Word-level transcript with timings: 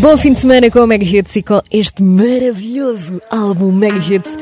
Bom 0.00 0.16
fim 0.16 0.32
de 0.32 0.40
semana 0.40 0.70
com 0.70 0.80
o 0.80 0.86
Mega 0.86 1.04
Hits 1.04 1.36
e 1.36 1.42
com 1.42 1.60
este 1.70 2.02
maravilhoso 2.02 3.20
álbum 3.30 3.70
Mega 3.70 3.98
Hits 3.98 4.34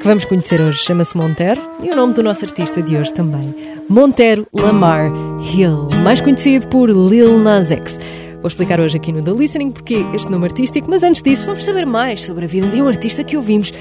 que 0.00 0.04
vamos 0.04 0.24
conhecer 0.24 0.60
hoje. 0.60 0.78
Chama-se 0.78 1.16
Montero 1.16 1.60
e 1.84 1.92
o 1.92 1.94
nome 1.94 2.14
do 2.14 2.22
nosso 2.24 2.44
artista 2.44 2.82
de 2.82 2.96
hoje 2.96 3.14
também. 3.14 3.54
Montero 3.88 4.44
Lamar 4.52 5.12
Hill, 5.40 5.88
mais 6.02 6.20
conhecido 6.20 6.66
por 6.66 6.90
Lil 6.90 7.38
Nas 7.38 7.70
X. 7.70 8.00
Vou 8.44 8.48
explicar 8.48 8.78
hoje 8.78 8.98
aqui 8.98 9.10
no 9.10 9.22
The 9.22 9.30
Listening 9.30 9.70
porque 9.70 10.04
este 10.12 10.30
nome 10.30 10.44
artístico, 10.44 10.90
mas 10.90 11.02
antes 11.02 11.22
disso 11.22 11.46
vamos 11.46 11.64
saber 11.64 11.86
mais 11.86 12.20
sobre 12.20 12.44
a 12.44 12.46
vida 12.46 12.68
de 12.68 12.82
um 12.82 12.86
artista 12.86 13.24
que 13.24 13.38
ouvimos 13.38 13.72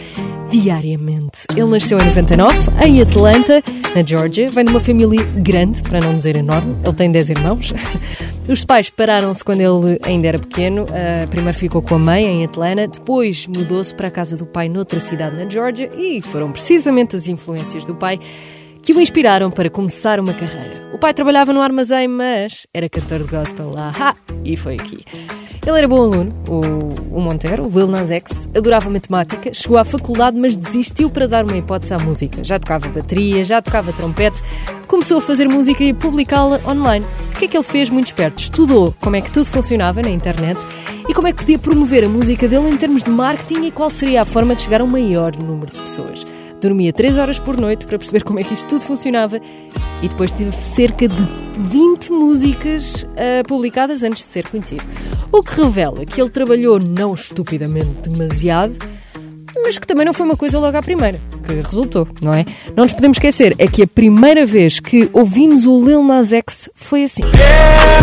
diariamente. 0.49 1.39
Ele 1.53 1.65
nasceu 1.65 1.99
em 1.99 2.05
99, 2.05 2.55
em 2.85 3.01
Atlanta, 3.01 3.61
na 3.93 4.01
Georgia. 4.05 4.49
Vem 4.49 4.63
de 4.63 4.71
uma 4.71 4.79
família 4.79 5.21
grande, 5.35 5.83
para 5.83 5.99
não 5.99 6.15
dizer 6.15 6.37
enorme. 6.37 6.77
Ele 6.81 6.93
tem 6.93 7.11
10 7.11 7.31
irmãos. 7.31 7.73
Os 8.47 8.63
pais 8.63 8.89
pararam-se 8.89 9.43
quando 9.43 9.59
ele 9.59 9.99
ainda 10.01 10.29
era 10.29 10.39
pequeno. 10.39 10.83
Uh, 10.83 11.27
primeiro 11.29 11.57
ficou 11.57 11.81
com 11.81 11.95
a 11.95 11.99
mãe 11.99 12.23
em 12.23 12.45
Atlanta, 12.45 12.87
depois 12.87 13.45
mudou-se 13.47 13.93
para 13.93 14.07
a 14.07 14.11
casa 14.11 14.37
do 14.37 14.45
pai 14.45 14.69
noutra 14.69 15.01
cidade 15.01 15.35
na 15.35 15.49
Georgia 15.49 15.91
e 15.93 16.21
foram 16.21 16.49
precisamente 16.49 17.17
as 17.17 17.27
influências 17.27 17.85
do 17.85 17.95
pai 17.95 18.17
que 18.83 18.91
o 18.91 18.99
inspiraram 18.99 19.49
para 19.49 19.69
começar 19.69 20.19
uma 20.19 20.33
carreira. 20.33 20.89
O 20.93 20.97
pai 20.97 21.13
trabalhava 21.13 21.53
no 21.53 21.61
armazém, 21.61 22.05
mas 22.05 22.67
era 22.73 22.89
cantor 22.89 23.19
de 23.19 23.27
gospel 23.27 23.71
lá. 23.73 23.93
Ha! 23.97 24.13
E 24.43 24.57
foi 24.57 24.75
aqui. 24.75 24.99
Ele 25.65 25.77
era 25.77 25.87
bom 25.87 26.01
aluno, 26.01 26.29
o, 26.49 27.17
o 27.17 27.21
Montero, 27.21 27.65
o 27.65 27.69
Lil 27.69 27.87
Nas 27.87 28.11
X, 28.11 28.49
adorava 28.53 28.89
matemática, 28.89 29.53
chegou 29.53 29.77
à 29.77 29.85
faculdade, 29.85 30.37
mas 30.37 30.57
desistiu 30.57 31.09
para 31.09 31.25
dar 31.25 31.45
uma 31.45 31.55
hipótese 31.55 31.93
à 31.93 31.97
música. 31.97 32.43
Já 32.43 32.59
tocava 32.59 32.89
bateria, 32.89 33.45
já 33.45 33.61
tocava 33.61 33.93
trompete, 33.93 34.41
começou 34.85 35.19
a 35.19 35.21
fazer 35.21 35.47
música 35.47 35.81
e 35.81 35.91
a 35.91 35.95
publicá-la 35.95 36.59
online. 36.67 37.05
O 37.33 37.39
que 37.39 37.45
é 37.45 37.47
que 37.47 37.55
ele 37.55 37.63
fez 37.63 37.89
muito 37.89 38.07
esperto? 38.07 38.39
Estudou 38.39 38.93
como 38.99 39.15
é 39.15 39.21
que 39.21 39.31
tudo 39.31 39.45
funcionava 39.45 40.01
na 40.01 40.09
internet 40.09 40.61
e 41.07 41.13
como 41.13 41.29
é 41.29 41.31
que 41.31 41.37
podia 41.37 41.57
promover 41.57 42.03
a 42.03 42.09
música 42.09 42.49
dele 42.49 42.67
em 42.67 42.75
termos 42.75 43.01
de 43.01 43.09
marketing 43.09 43.67
e 43.67 43.71
qual 43.71 43.89
seria 43.89 44.23
a 44.23 44.25
forma 44.25 44.53
de 44.53 44.63
chegar 44.63 44.81
a 44.81 44.83
um 44.83 44.87
maior 44.87 45.33
número 45.37 45.71
de 45.71 45.79
pessoas 45.79 46.25
dormia 46.63 46.91
3 46.93 47.17
horas 47.17 47.39
por 47.39 47.57
noite 47.57 47.85
para 47.85 47.97
perceber 47.97 48.23
como 48.23 48.39
é 48.39 48.43
que 48.43 48.53
isto 48.53 48.67
tudo 48.67 48.83
funcionava 48.85 49.39
e 50.01 50.07
depois 50.07 50.31
tive 50.31 50.51
cerca 50.51 51.07
de 51.07 51.27
20 51.57 52.11
músicas 52.11 53.03
uh, 53.03 53.47
publicadas 53.47 54.03
antes 54.03 54.25
de 54.25 54.31
ser 54.31 54.49
conhecido. 54.49 54.83
O 55.31 55.43
que 55.43 55.61
revela 55.61 56.05
que 56.05 56.21
ele 56.21 56.29
trabalhou 56.29 56.79
não 56.79 57.13
estupidamente 57.13 58.09
demasiado, 58.09 58.77
mas 59.63 59.77
que 59.77 59.85
também 59.85 60.05
não 60.05 60.13
foi 60.13 60.25
uma 60.25 60.37
coisa 60.37 60.59
logo 60.59 60.77
à 60.77 60.81
primeira, 60.81 61.19
que 61.45 61.53
resultou, 61.53 62.07
não 62.21 62.33
é? 62.33 62.45
Não 62.75 62.83
nos 62.83 62.93
podemos 62.93 63.17
esquecer, 63.17 63.55
é 63.57 63.67
que 63.67 63.83
a 63.83 63.87
primeira 63.87 64.45
vez 64.45 64.79
que 64.79 65.09
ouvimos 65.13 65.65
o 65.65 65.85
Lil 65.85 66.03
Nas 66.03 66.33
X 66.33 66.69
foi 66.73 67.03
assim. 67.03 67.23
Yeah, 67.23 67.93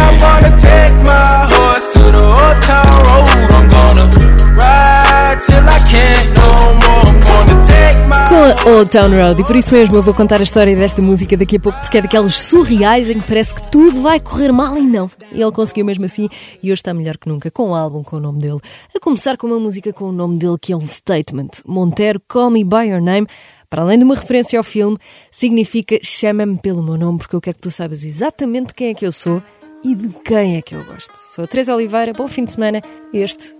com 8.31 8.71
a 8.71 8.77
Old 8.77 8.91
Town 8.91 9.11
Road 9.11 9.41
e 9.41 9.45
por 9.45 9.57
isso 9.57 9.75
mesmo 9.75 9.97
eu 9.97 10.03
vou 10.03 10.15
contar 10.15 10.39
a 10.39 10.43
história 10.43 10.75
desta 10.77 11.03
música 11.03 11.37
daqui 11.37 11.57
a 11.57 11.61
pouco 11.61 11.79
porque 11.81 11.99
é 11.99 12.03
daquelas 12.03 12.37
surreais 12.37 13.11
em 13.11 13.19
que 13.19 13.27
parece 13.27 13.55
que 13.55 13.71
tudo 13.71 14.01
vai 14.01 14.21
correr 14.21 14.53
mal 14.53 14.77
e 14.77 14.83
não. 14.83 15.11
Ele 15.33 15.51
conseguiu 15.51 15.85
mesmo 15.85 16.05
assim 16.05 16.29
e 16.63 16.67
hoje 16.71 16.81
está 16.81 16.95
melhor 16.95 17.17
que 17.17 17.29
nunca 17.29 17.51
com 17.51 17.65
o 17.65 17.71
um 17.71 17.75
álbum 17.75 18.03
com 18.03 18.17
o 18.17 18.21
nome 18.21 18.41
dele. 18.41 18.61
A 18.95 19.01
começar 19.01 19.37
com 19.37 19.47
uma 19.49 19.59
música 19.59 19.93
com 19.93 20.05
o 20.05 20.13
nome 20.13 20.39
dele 20.39 20.57
que 20.61 20.73
é 20.73 20.77
um 20.77 20.87
statement. 20.87 21.51
Montero 21.67 22.21
Call 22.29 22.51
Me 22.51 22.65
By 22.65 22.89
Your 22.89 23.03
Name. 23.03 23.27
Para 23.69 23.83
além 23.83 23.99
de 23.99 24.05
uma 24.05 24.15
referência 24.15 24.59
ao 24.59 24.65
filme, 24.65 24.97
significa 25.31 25.99
chama-me 26.03 26.59
pelo 26.59 26.83
meu 26.83 26.97
nome 26.97 27.19
porque 27.19 27.37
eu 27.37 27.41
quero 27.41 27.57
que 27.57 27.63
tu 27.63 27.71
saibas 27.71 28.05
exatamente 28.05 28.75
quem 28.75 28.89
é 28.89 28.95
que 28.95 29.07
eu 29.07 29.13
sou 29.13 29.43
e 29.85 29.95
de 29.95 30.09
quem 30.25 30.57
é 30.57 30.63
que 30.63 30.75
eu 30.75 30.85
gosto. 30.85 31.17
Sou 31.17 31.45
a 31.45 31.47
Teresa 31.47 31.75
Oliveira, 31.75 32.13
bom 32.13 32.27
fim 32.27 32.45
de 32.45 32.53
semana. 32.53 32.83
Este 33.13 33.60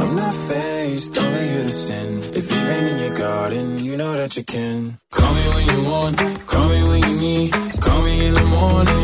I'm 0.00 0.16
not 0.16 0.34
faced, 0.34 1.18
only 1.18 1.48
here 1.48 1.64
to 1.64 1.70
sin. 1.70 2.08
If 2.34 2.50
you've 2.50 2.70
in 2.90 2.98
your 3.04 3.14
garden, 3.14 3.84
you 3.84 3.96
know 3.96 4.12
that 4.16 4.36
you 4.36 4.44
can. 4.44 4.98
Call 5.10 5.34
me 5.34 5.44
when 5.54 5.66
you 5.72 5.90
want, 5.90 6.16
call 6.46 6.68
me 6.68 6.82
when 6.88 7.02
you 7.08 7.14
need. 7.20 7.52
Call 7.80 8.02
me 8.02 8.26
in 8.26 8.34
the 8.34 8.46
morning, 8.58 8.99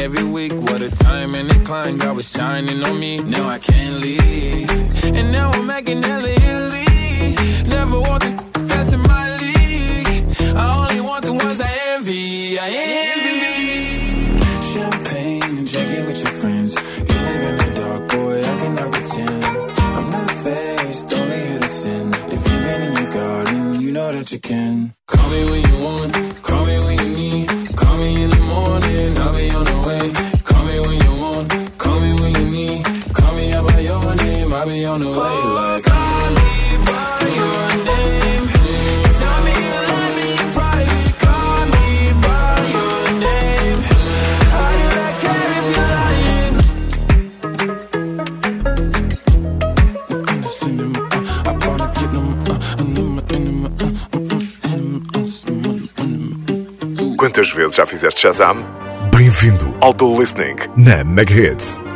every 0.00 0.24
week. 0.24 0.52
What 0.52 0.80
a 0.82 0.90
time 0.90 1.34
and 1.34 1.48
climb, 1.66 1.98
God 1.98 2.16
was 2.16 2.30
shining 2.30 2.82
on 2.82 2.98
me. 2.98 3.18
Now 3.18 3.48
I 3.48 3.58
can't 3.58 3.96
leave, 4.00 4.70
and 5.16 5.30
now 5.30 5.50
I'm 5.50 5.66
making 5.66 6.02
hella 6.02 6.28
Italy. 6.28 6.86
Never 7.68 8.00
want 8.00 8.22
the 8.24 8.30
that's 8.70 8.92
in 8.92 9.02
my 9.14 9.26
league. 9.42 10.08
I 10.56 10.64
only 10.80 11.00
want 11.00 11.24
the 11.24 11.34
ones 11.34 11.60
I 11.60 11.72
envy. 11.94 12.58
I 12.58 12.68
envy. 13.08 14.40
Champagne 14.72 15.58
and 15.60 15.66
drinking 15.70 16.06
with 16.06 16.20
your 16.24 16.34
friends. 16.40 16.70
You 17.08 17.16
live 17.28 17.42
in 17.50 17.56
the 17.62 17.70
dark, 17.80 18.02
boy. 18.10 18.36
I 18.50 18.54
cannot 18.60 18.92
pretend. 18.92 19.44
I'm 19.96 20.10
not 20.10 20.30
faced, 20.44 21.12
only 21.12 21.40
here 21.48 21.60
to 21.60 21.68
sin. 21.68 22.06
If 22.34 22.40
you've 22.48 22.64
been 22.66 22.82
in 22.88 22.92
your 23.00 23.10
garden, 23.12 23.80
you 23.80 23.92
know 23.92 24.12
that 24.12 24.32
you 24.32 24.40
can. 24.40 24.94
him, 34.52 34.68
be 34.68 34.84
on 34.84 35.00
the 35.00 35.08
way. 35.08 35.14
Oh, 35.16 35.80
call 35.84 36.30
me 36.30 36.84
by 36.84 37.20
your 37.36 37.84
name. 37.84 38.10
Quantas 57.16 57.50
vezes 57.52 57.74
já 57.74 57.84
fizeste 57.86 58.20
Shazam? 58.22 58.64
Bem-vindo 59.14 59.76
ao 59.82 59.92
Do 59.92 60.18
Listening 60.18 60.56
na 60.74 61.04
Mega 61.04 61.34
Hits. 61.34 61.89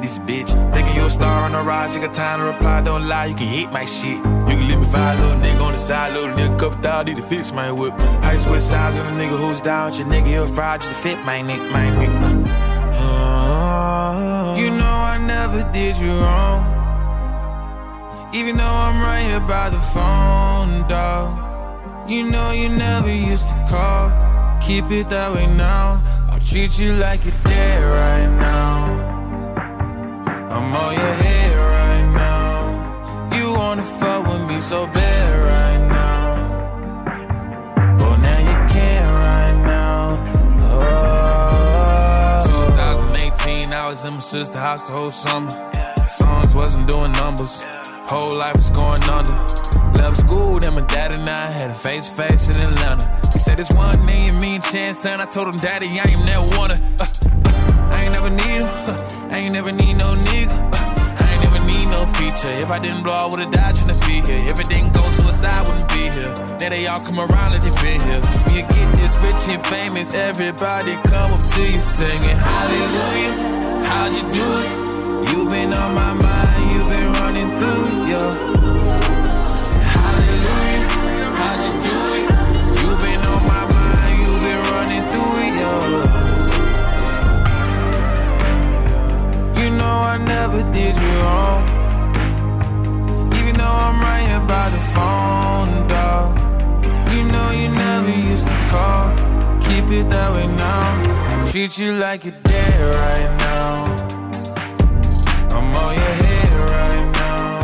This 0.00 0.18
bitch. 0.20 0.50
Thinking 0.72 0.96
you 0.96 1.04
a 1.06 1.10
star 1.10 1.44
on 1.44 1.52
the 1.52 1.62
rise, 1.62 1.94
you 1.94 2.00
got 2.00 2.14
time 2.14 2.38
to 2.40 2.46
reply, 2.46 2.80
don't 2.80 3.08
lie, 3.08 3.26
you 3.26 3.34
can 3.34 3.48
hit 3.48 3.72
my 3.72 3.84
shit. 3.84 4.16
You 4.16 4.54
can 4.56 4.68
leave 4.68 4.78
me 4.78 4.86
five 4.86 5.18
little 5.18 5.36
nigga 5.36 5.60
on 5.60 5.72
the 5.72 5.78
side, 5.78 6.14
little 6.14 6.30
nigga 6.30 6.58
couple 6.58 6.80
thousand, 6.80 7.06
need 7.06 7.20
to 7.20 7.22
fix 7.22 7.52
my 7.52 7.70
whip. 7.70 7.92
High 8.24 8.36
sweat 8.36 8.62
size 8.62 8.98
on 8.98 9.06
a 9.06 9.10
nigga 9.20 9.36
who's 9.38 9.60
down, 9.60 9.92
your 9.94 10.06
nigga, 10.06 10.30
you're 10.30 10.46
fried 10.46 10.80
just 10.80 10.94
to 10.94 11.02
fit 11.02 11.18
my 11.24 11.42
neck, 11.42 11.60
my 11.72 11.90
neck. 11.90 12.10
Uh, 12.94 14.56
you 14.58 14.70
know 14.70 14.96
I 15.14 15.18
never 15.18 15.62
did 15.72 15.96
you 15.96 16.12
wrong. 16.12 16.62
Even 18.34 18.56
though 18.56 18.64
I'm 18.64 19.02
right 19.02 19.24
here 19.24 19.40
by 19.40 19.68
the 19.68 19.80
phone, 19.80 20.88
dog. 20.88 22.08
You 22.08 22.30
know 22.30 22.50
you 22.50 22.68
never 22.68 23.12
used 23.12 23.50
to 23.50 23.66
call. 23.68 24.10
Keep 24.60 24.90
it 24.90 25.10
that 25.10 25.32
way 25.32 25.46
now. 25.46 26.02
I'll 26.30 26.40
treat 26.40 26.78
you 26.78 26.94
like 26.94 27.24
you're 27.24 27.34
dead 27.44 27.82
right 27.82 28.38
now. 28.38 28.91
Oh, 30.74 30.88
I'm 30.88 31.56
right 31.78 32.06
now. 32.14 33.36
You 33.36 33.54
wanna 33.54 33.82
fuck 33.82 34.26
with 34.26 34.48
me 34.48 34.60
so 34.60 34.86
bad 34.86 35.32
right 35.50 35.88
now. 35.88 36.02
Now 38.22 38.38
you 38.38 38.56
can 38.72 39.02
right 39.12 39.56
now. 39.66 40.02
Oh. 40.70 42.44
2018, 42.46 43.72
I 43.72 43.88
was 43.88 44.04
in 44.04 44.14
my 44.14 44.20
sister's 44.20 44.56
house 44.56 44.84
the 44.84 44.92
whole 44.92 45.10
summer. 45.10 45.50
Songs 46.06 46.54
wasn't 46.54 46.88
doing 46.88 47.12
numbers. 47.12 47.66
Whole 48.06 48.36
life 48.36 48.54
was 48.54 48.70
going 48.70 49.02
under. 49.04 49.32
Left 49.98 50.18
school, 50.18 50.60
then 50.60 50.74
my 50.74 50.82
dad 50.82 51.14
and 51.14 51.28
I 51.28 51.50
had 51.50 51.70
a 51.70 51.74
face 51.74 52.08
face 52.08 52.48
in 52.48 52.56
Atlanta. 52.56 53.20
He 53.32 53.38
said 53.38 53.58
it's 53.58 53.72
one 53.72 54.04
million 54.06 54.62
chance, 54.62 55.04
and 55.04 55.20
I 55.20 55.26
told 55.26 55.48
him, 55.48 55.56
Daddy, 55.56 55.88
I 55.98 56.04
ain't 56.08 56.26
that 56.26 56.56
one. 56.56 56.70
Uh, 56.70 56.76
uh, 57.00 57.06
I 57.92 58.04
ain't 58.04 58.12
never 58.14 58.30
need 58.30 58.62
him. 58.62 58.70
Uh, 58.86 59.01
If 62.44 62.72
I 62.72 62.80
didn't 62.80 63.04
blow, 63.04 63.14
I 63.14 63.26
would've 63.30 63.52
died 63.52 63.76
trying 63.76 63.94
to 63.94 64.06
be 64.06 64.20
here. 64.20 64.44
If 64.50 64.58
it 64.58 64.68
didn't 64.68 64.92
go 64.94 65.08
suicide, 65.10 65.68
wouldn't 65.68 65.88
be 65.90 66.10
here. 66.10 66.34
Now 66.58 66.70
they 66.70 66.86
all 66.88 66.98
come 66.98 67.20
around 67.20 67.52
like 67.52 67.62
they 67.62 67.70
been 67.78 68.00
here. 68.02 68.20
When 68.42 68.54
you 68.56 68.62
get 68.66 68.92
this 68.98 69.16
rich 69.22 69.46
and 69.46 69.62
famous, 69.66 70.14
everybody 70.14 70.98
come 71.06 71.30
up 71.30 71.38
to 71.38 71.62
you 71.62 71.78
singing 71.78 72.36
hallelujah. 72.36 73.86
How'd 73.86 74.10
you 74.10 74.26
do 74.34 74.42
it? 74.42 74.74
You've 75.30 75.50
been 75.50 75.72
on 75.72 75.94
my 75.94 76.14
mind, 76.18 76.70
you 76.74 76.82
been 76.90 77.12
running 77.22 77.46
through, 77.62 78.10
yo. 78.10 78.34
Hallelujah, 79.86 80.82
how'd 81.38 81.62
you 81.62 81.72
do 81.86 81.96
it? 82.18 82.26
You 82.82 82.90
been 82.98 83.22
on 83.22 83.42
my 83.46 83.70
mind, 83.70 84.18
you 84.18 84.34
been 84.42 84.60
running 84.74 85.04
through 85.14 85.46
it, 85.46 85.54
yo. 85.62 85.70
You 89.62 89.70
know 89.78 89.94
I 90.10 90.18
never 90.18 90.62
did 90.72 90.96
you 90.96 91.12
wrong. 91.22 91.71
By 94.46 94.68
the 94.70 94.80
phone, 94.94 95.86
dog. 95.88 96.30
You 97.12 97.22
know 97.32 97.50
you 97.60 97.68
never 97.68 98.10
used 98.30 98.48
to 98.48 98.66
call. 98.68 99.10
Keep 99.60 99.90
it 99.98 100.08
that 100.10 100.32
way 100.32 100.46
now. 100.46 101.40
I 101.40 101.44
treat 101.50 101.78
you 101.78 101.92
like 101.92 102.24
you're 102.24 102.40
dead 102.42 102.94
right 102.94 103.30
now. 103.48 103.84
I'm 105.56 105.76
on 105.82 105.94
your 106.02 106.14
head 106.22 106.52
right 106.76 107.06
now. 107.22 107.58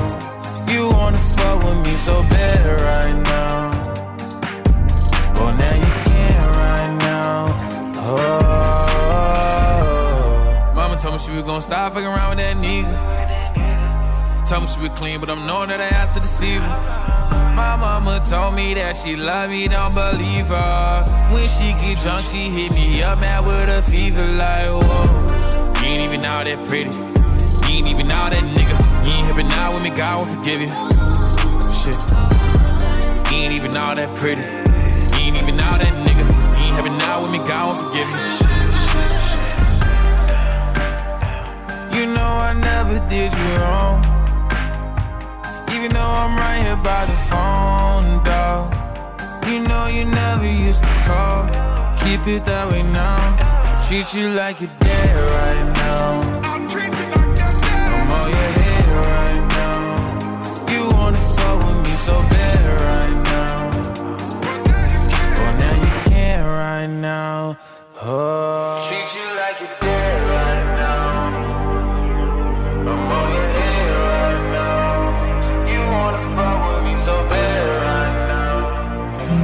You 0.72 0.82
wanna 0.96 1.18
fuck 1.18 1.56
with 1.64 1.80
me 1.86 1.92
so 1.92 2.22
bad 2.22 2.80
right 2.80 3.16
now. 3.34 3.70
Well, 5.36 5.54
now 5.62 5.74
you 5.84 5.92
can 6.08 6.40
right 6.64 6.92
now. 7.08 7.46
Oh. 8.06 8.72
Mama 10.74 10.94
told 10.96 11.14
me 11.14 11.18
she 11.18 11.32
was 11.32 11.42
gonna 11.42 11.60
stop 11.62 11.92
fucking 11.92 12.06
around 12.06 12.30
with 12.30 12.38
that 12.38 12.56
nigga. 12.56 12.87
Told 14.48 14.62
me 14.62 14.68
she 14.68 14.80
was 14.80 14.98
clean, 14.98 15.20
but 15.20 15.28
I'm 15.28 15.46
knowing 15.46 15.68
that 15.68 15.78
I 15.78 15.92
have 15.92 16.14
to 16.14 16.20
deceive 16.20 16.62
her. 16.62 17.54
My 17.54 17.76
mama 17.76 18.18
told 18.26 18.54
me 18.54 18.72
that 18.72 18.96
she 18.96 19.14
love 19.14 19.50
me, 19.50 19.68
don't 19.68 19.92
believe 19.92 20.46
her. 20.46 21.28
When 21.30 21.46
she 21.46 21.74
get 21.76 22.00
drunk, 22.00 22.24
she 22.24 22.48
hit 22.48 22.72
me 22.72 23.02
up, 23.02 23.18
mad 23.18 23.44
with 23.44 23.68
a 23.68 23.82
fever, 23.82 24.24
like, 24.24 24.72
whoa. 24.72 25.04
You 25.82 25.88
ain't 25.92 26.00
even 26.00 26.24
all 26.24 26.44
that 26.48 26.64
pretty. 26.66 26.88
You 27.68 27.76
ain't 27.76 27.90
even 27.90 28.10
all 28.10 28.30
that 28.30 28.40
nigga. 28.56 28.72
You 29.04 29.12
ain't 29.20 29.28
hippin' 29.28 29.48
now 29.48 29.68
with 29.68 29.82
me, 29.82 29.90
God 29.90 30.24
will 30.24 30.32
forgive 30.32 30.64
you. 30.64 30.72
Shit. 31.68 32.00
You 33.28 33.36
ain't 33.36 33.52
even 33.52 33.76
all 33.76 33.94
that 34.00 34.16
pretty. 34.16 34.48
You 35.12 35.28
ain't 35.28 35.36
even 35.36 35.60
all 35.60 35.76
that 35.76 35.92
nigga. 36.08 36.24
You 36.56 36.64
ain't 36.64 36.76
hippin' 36.76 36.96
now 36.96 37.20
with 37.20 37.32
me, 37.32 37.38
God 37.44 37.68
will 37.68 37.84
forgive 37.84 38.08
you. 38.08 38.16
You 42.00 42.06
know 42.16 42.32
I 42.48 42.56
never 42.56 42.96
did 43.10 43.30
you 43.36 43.44
wrong. 43.60 44.07
Though 46.08 46.14
I'm 46.14 46.38
right 46.38 46.62
here 46.64 46.82
by 46.90 47.04
the 47.04 47.18
phone, 47.28 48.24
dog. 48.24 48.72
You 49.46 49.58
know 49.68 49.84
you 49.88 50.04
never 50.06 50.50
used 50.66 50.82
to 50.82 50.94
call. 51.04 51.44
Keep 52.02 52.26
it 52.34 52.46
that 52.46 52.64
way 52.70 52.82
now. 52.82 53.18
I 53.68 53.72
treat 53.86 54.08
you 54.14 54.30
like 54.30 54.58
you're 54.62 54.76
dead 54.80 55.14
right 55.36 55.66
now. 55.84 56.06
I'm 57.92 58.10
on 58.20 58.28
your 58.36 58.50
head 58.60 58.86
right 59.12 59.44
now. 59.60 59.80
You 60.72 60.82
wanna 60.96 61.20
with 61.66 61.80
me 61.86 61.92
so 61.92 62.16
bad 62.34 62.62
right 62.88 63.16
now. 63.34 63.58
Well, 65.36 65.54
now 65.62 65.74
you 65.84 65.92
can't 66.10 66.46
right 66.46 66.86
now. 66.86 67.58
Oh. 68.00 68.47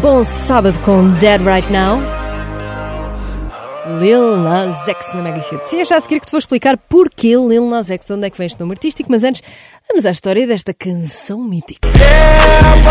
Bom 0.05 0.23
sábado 0.23 0.79
com 0.81 1.09
Dead 1.13 1.41
Right 1.41 1.73
Now. 1.73 1.99
Lil 3.99 4.37
Nas 4.37 4.87
X 4.87 5.15
na 5.15 5.23
Mega 5.23 5.39
Hits. 5.39 5.73
E 5.73 5.81
é 5.81 5.85
já 5.87 5.97
a 5.97 6.01
seguir 6.03 6.21
que 6.21 6.27
te 6.27 6.31
vou 6.31 6.39
explicar 6.39 6.77
porquê 6.77 7.29
Lil 7.29 7.67
Nas 7.67 7.91
X, 7.91 8.05
de 8.05 8.13
onde 8.13 8.27
é 8.27 8.31
que 8.31 8.37
vem 8.37 8.45
este 8.45 8.61
nome 8.61 8.73
artístico, 8.73 9.11
mas 9.11 9.25
antes, 9.25 9.43
vamos 9.89 10.05
à 10.05 10.11
história 10.11 10.47
desta 10.47 10.75
canção 10.75 11.41
mítica. 11.43 11.89
Yeah, 11.89 12.85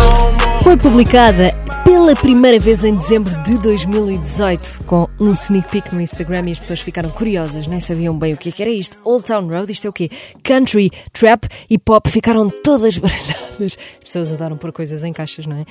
I'm. 0.00 0.37
Foi 0.68 0.76
publicada 0.76 1.48
pela 1.82 2.14
primeira 2.14 2.58
vez 2.58 2.84
em 2.84 2.94
dezembro 2.94 3.34
de 3.42 3.56
2018 3.56 4.84
com 4.84 5.08
um 5.18 5.30
sneak 5.30 5.70
peek 5.70 5.94
no 5.94 6.00
Instagram 6.02 6.44
e 6.46 6.52
as 6.52 6.58
pessoas 6.58 6.82
ficaram 6.82 7.08
curiosas, 7.08 7.66
nem 7.66 7.80
sabiam 7.80 8.18
bem 8.18 8.34
o 8.34 8.36
que 8.36 8.50
é 8.50 8.52
era 8.60 8.70
isto. 8.70 8.98
Old 9.02 9.24
Town 9.24 9.48
Road, 9.48 9.72
isto 9.72 9.86
é 9.86 9.88
o 9.88 9.92
quê? 9.94 10.10
Country, 10.44 10.90
trap 11.10 11.46
e 11.70 11.78
pop 11.78 12.10
ficaram 12.10 12.50
todas 12.50 12.98
baralhadas. 13.00 13.78
As 13.78 14.04
pessoas 14.04 14.30
adoram 14.30 14.58
pôr 14.58 14.70
coisas 14.70 15.04
em 15.04 15.12
caixas, 15.14 15.46
não 15.46 15.56
é? 15.56 15.64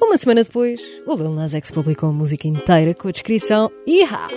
Uma 0.00 0.16
semana 0.16 0.44
depois, 0.44 0.80
o 1.04 1.16
Lil 1.16 1.30
Nas 1.30 1.52
X 1.52 1.72
publicou 1.72 2.10
a 2.10 2.12
música 2.12 2.46
inteira 2.46 2.94
com 2.94 3.08
a 3.08 3.10
descrição 3.10 3.72
Iha! 3.84 4.28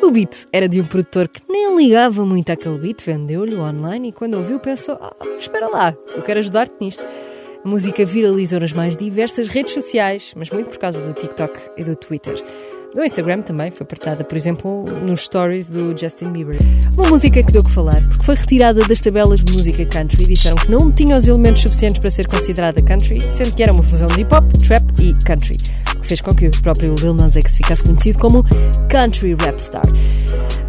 O 0.00 0.12
beat 0.12 0.46
era 0.52 0.68
de 0.68 0.80
um 0.80 0.86
produtor 0.86 1.26
que 1.26 1.42
nem 1.48 1.76
ligava 1.76 2.24
muito 2.24 2.52
àquele 2.52 2.78
beat, 2.78 3.04
vendeu-lhe 3.04 3.56
online 3.56 4.10
e 4.10 4.12
quando 4.12 4.34
ouviu 4.34 4.60
pensou: 4.60 4.96
ah, 5.00 5.16
espera 5.36 5.66
lá, 5.66 5.96
eu 6.14 6.22
quero 6.22 6.38
ajudar-te 6.38 6.76
nisto. 6.80 7.04
Música 7.66 8.06
viralizou 8.06 8.60
nas 8.60 8.72
mais 8.72 8.96
diversas 8.96 9.48
redes 9.48 9.74
sociais, 9.74 10.32
mas 10.36 10.50
muito 10.50 10.70
por 10.70 10.78
causa 10.78 11.00
do 11.04 11.12
TikTok 11.12 11.58
e 11.76 11.82
do 11.82 11.96
Twitter. 11.96 12.40
No 12.94 13.04
Instagram 13.04 13.42
também 13.42 13.72
foi 13.72 13.84
partilhada, 13.84 14.22
por 14.22 14.36
exemplo, 14.36 14.84
nos 15.04 15.22
stories 15.22 15.68
do 15.68 15.92
Justin 15.98 16.30
Bieber. 16.30 16.56
Uma 16.96 17.08
música 17.08 17.42
que 17.42 17.50
deu 17.50 17.64
que 17.64 17.72
falar, 17.72 18.06
porque 18.06 18.24
foi 18.24 18.36
retirada 18.36 18.86
das 18.86 19.00
tabelas 19.00 19.44
de 19.44 19.52
música 19.52 19.84
country 19.84 20.22
e 20.22 20.28
disseram 20.28 20.54
que 20.54 20.70
não 20.70 20.92
tinha 20.92 21.16
os 21.16 21.26
elementos 21.26 21.62
suficientes 21.62 21.98
para 21.98 22.08
ser 22.08 22.28
considerada 22.28 22.80
country, 22.80 23.20
sendo 23.28 23.52
que 23.56 23.64
era 23.64 23.72
uma 23.72 23.82
fusão 23.82 24.06
de 24.06 24.20
hip 24.20 24.32
hop, 24.32 24.44
trap 24.64 24.84
e 25.02 25.12
country, 25.24 25.56
o 25.96 26.00
que 26.00 26.06
fez 26.06 26.20
com 26.20 26.32
que 26.32 26.46
o 26.46 26.62
próprio 26.62 26.94
Lil 26.94 27.14
Nas 27.14 27.36
X 27.36 27.56
ficasse 27.56 27.82
conhecido 27.82 28.20
como 28.20 28.44
Country 28.88 29.34
Rap 29.34 29.58
Star. 29.58 29.86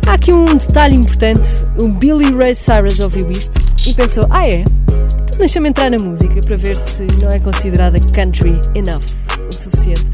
Há 0.07 0.13
aqui 0.13 0.31
um 0.31 0.45
detalhe 0.45 0.95
importante: 0.95 1.49
o 1.81 1.89
Billy 1.99 2.33
Ray 2.33 2.55
Cyrus 2.55 3.01
ouviu 3.01 3.29
isto 3.29 3.57
e 3.85 3.93
pensou: 3.93 4.25
ah, 4.29 4.47
é? 4.47 4.61
Então 4.61 5.37
deixa-me 5.37 5.67
entrar 5.67 5.91
na 5.91 5.97
música 5.97 6.39
para 6.39 6.55
ver 6.55 6.77
se 6.77 7.05
não 7.21 7.29
é 7.29 7.39
considerada 7.41 7.99
country 8.15 8.57
enough, 8.73 9.03
o 9.49 9.53
suficiente. 9.53 10.05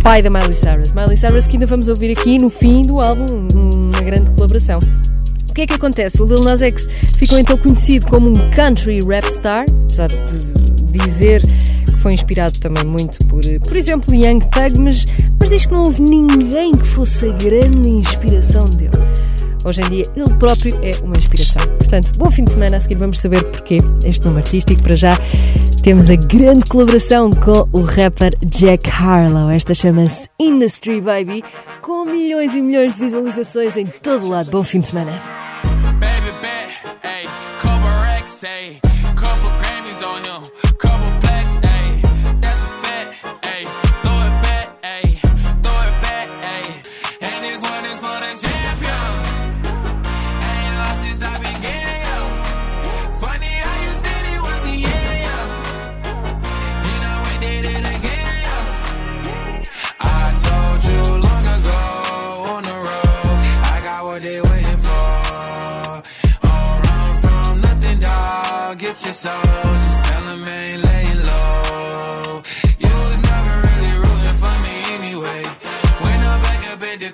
Pai 0.00 0.22
da 0.22 0.30
Miley 0.30 0.52
Cyrus. 0.52 0.92
Miley 0.92 1.16
Cyrus 1.16 1.48
que 1.48 1.56
ainda 1.56 1.66
vamos 1.66 1.88
ouvir 1.88 2.12
aqui 2.12 2.38
no 2.38 2.48
fim 2.48 2.82
do 2.82 3.00
álbum, 3.00 3.26
uma 3.52 4.00
grande 4.00 4.30
colaboração. 4.30 4.78
O 5.50 5.54
que 5.54 5.62
é 5.62 5.66
que 5.66 5.74
acontece? 5.74 6.22
O 6.22 6.24
Lil 6.24 6.44
Nas 6.44 6.62
X 6.62 6.86
ficou 7.18 7.36
então 7.36 7.58
conhecido 7.58 8.06
como 8.06 8.28
um 8.28 8.50
country 8.52 9.00
rap 9.04 9.26
star, 9.26 9.64
apesar 9.84 10.08
de 10.08 10.98
dizer 10.98 11.42
que 11.42 11.98
foi 11.98 12.14
inspirado 12.14 12.60
também 12.60 12.84
muito 12.84 13.18
por, 13.26 13.40
por 13.66 13.76
exemplo, 13.76 14.14
Young 14.14 14.38
Thug, 14.38 14.78
mas, 14.78 15.04
mas 15.40 15.50
diz 15.50 15.66
que 15.66 15.72
não 15.72 15.82
houve 15.82 16.00
ninguém 16.00 16.70
que 16.70 16.86
fosse 16.86 17.26
a 17.28 17.32
grande 17.32 17.90
inspiração 17.90 18.64
dele. 18.70 18.92
Hoje 19.64 19.80
em 19.82 19.88
dia, 19.88 20.04
ele 20.16 20.34
próprio 20.34 20.76
é 20.82 20.90
uma 21.02 21.16
inspiração. 21.16 21.62
Portanto, 21.78 22.12
bom 22.18 22.30
fim 22.30 22.44
de 22.44 22.52
semana. 22.52 22.76
A 22.76 22.80
seguir 22.80 22.96
vamos 22.96 23.18
saber 23.18 23.44
porquê 23.44 23.78
este 24.04 24.26
nome 24.26 24.38
artístico. 24.38 24.82
Para 24.82 24.96
já, 24.96 25.12
temos 25.82 26.10
a 26.10 26.16
grande 26.16 26.64
colaboração 26.68 27.30
com 27.30 27.68
o 27.72 27.82
rapper 27.82 28.34
Jack 28.46 28.90
Harlow. 28.90 29.50
Esta 29.50 29.74
chama-se 29.74 30.28
Industry 30.38 31.00
Baby, 31.00 31.44
com 31.80 32.04
milhões 32.04 32.54
e 32.54 32.60
milhões 32.60 32.94
de 32.94 33.00
visualizações 33.00 33.76
em 33.76 33.86
todo 33.86 34.28
lado. 34.28 34.50
Bom 34.50 34.62
fim 34.62 34.80
de 34.80 34.88
semana. 34.88 35.22
Baby 36.00 36.32
ayy, 38.42 38.81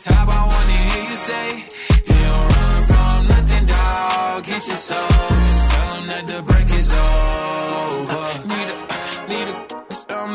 top, 0.01 0.29
I 0.29 0.47
wanna 0.47 0.79
hear 0.91 1.05
you 1.11 1.17
say, 1.17 1.49
You 2.07 2.19
don't 2.31 2.49
run 2.55 2.83
from 2.91 3.29
nothing, 3.29 3.67
dog. 3.67 4.45
Get 4.45 4.67
your 4.67 4.77
soul. 4.77 5.09
Just 5.09 5.71
tell 5.71 5.89
them 5.95 6.07
that 6.07 6.25
the 6.27 6.43
break 6.43 6.71
is 6.71 6.93
over. 6.95 8.25
Need 8.51 8.69
a, 8.73 8.77
need 9.31 9.49
a, 9.53 9.57
um, 10.15 10.33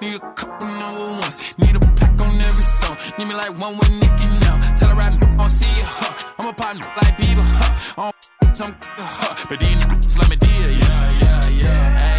need 0.00 0.14
a 0.14 0.20
couple 0.34 0.68
number 0.68 1.06
ones. 1.22 1.36
Need 1.58 1.74
a 1.76 1.80
pack 1.98 2.20
on 2.20 2.40
every 2.48 2.62
song. 2.62 2.96
Need 3.18 3.28
me 3.28 3.34
like 3.34 3.54
one 3.58 3.76
with 3.78 3.90
Nicki 4.00 4.26
now. 4.44 4.56
Tell 4.76 4.94
her 4.94 5.02
I 5.02 5.10
don't 5.16 5.50
see 5.50 5.72
you, 5.78 5.86
huh? 5.86 6.34
I'm 6.38 6.46
a 6.46 6.52
partner 6.52 6.86
like 6.96 7.16
Bieber, 7.18 7.46
huh? 7.60 8.12
On 8.42 8.54
some, 8.54 8.74
huh? 8.82 9.46
But 9.48 9.60
these 9.60 9.76
niggas 9.76 10.18
let 10.18 10.30
me 10.30 10.36
deal, 10.36 10.70
yeah, 10.70 11.20
yeah, 11.20 11.48
yeah. 11.48 12.09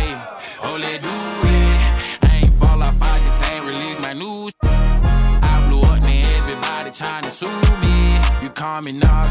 You 8.83 9.30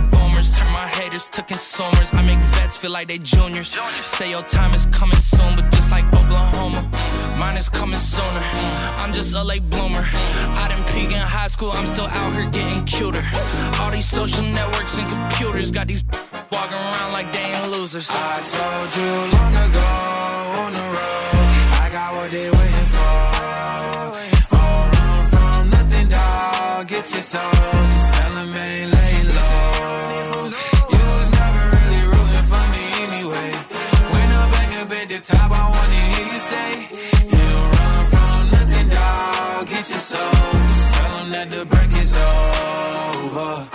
haters 0.91 1.27
to 1.29 1.41
consumers. 1.41 2.13
I 2.13 2.21
make 2.21 2.41
vets 2.55 2.77
feel 2.77 2.91
like 2.91 3.07
they 3.07 3.17
juniors. 3.17 3.69
Say 4.05 4.31
your 4.31 4.43
time 4.43 4.71
is 4.73 4.85
coming 4.87 5.19
soon, 5.19 5.51
but 5.55 5.71
just 5.71 5.91
like 5.91 6.05
Oklahoma, 6.13 6.81
mine 7.39 7.57
is 7.57 7.69
coming 7.69 7.99
sooner. 7.99 8.43
I'm 9.01 9.11
just 9.11 9.35
a 9.35 9.43
late 9.43 9.67
bloomer. 9.69 10.03
I 10.61 10.67
didn't 10.69 10.87
peak 10.93 11.15
in 11.15 11.23
high 11.37 11.47
school, 11.47 11.71
I'm 11.73 11.87
still 11.87 12.07
out 12.07 12.35
here 12.35 12.49
getting 12.49 12.83
cuter. 12.85 13.23
All 13.79 13.91
these 13.91 14.09
social 14.09 14.43
networks 14.43 14.97
and 14.97 15.07
computers 15.11 15.71
got 15.71 15.87
these 15.87 16.03
walking 16.51 16.77
around 16.77 17.11
like 17.13 17.31
they 17.31 17.45
ain't 17.55 17.71
losers. 17.71 18.09
I 18.11 18.41
told 18.55 18.89
you 18.97 19.11
long 19.37 19.55
ago 19.69 19.90
top, 35.23 35.51
I 35.51 35.69
wanna 35.69 36.01
hear 36.13 36.27
you 36.33 36.39
say, 36.39 36.71
You 37.29 37.43
don't 37.53 37.71
run 37.77 38.05
from 38.13 38.51
nothing, 38.51 38.89
dog. 38.89 39.67
Get 39.67 39.89
your 39.89 39.99
soul. 39.99 40.31
Just 40.51 40.93
tell 40.93 41.11
them 41.13 41.31
that 41.31 41.49
the 41.49 41.65
break 41.65 41.91
is 41.97 42.17
over. 42.17 43.67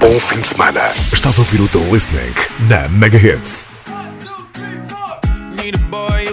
Bom 0.00 0.20
fim 0.20 0.40
de 0.40 0.46
semana. 0.46 0.92
Estás 1.12 1.38
a 1.38 1.40
ouvir 1.40 1.60
o 1.60 1.66
The 1.66 1.78
Listening 1.90 2.34
na 2.68 2.88
Mega 2.88 3.18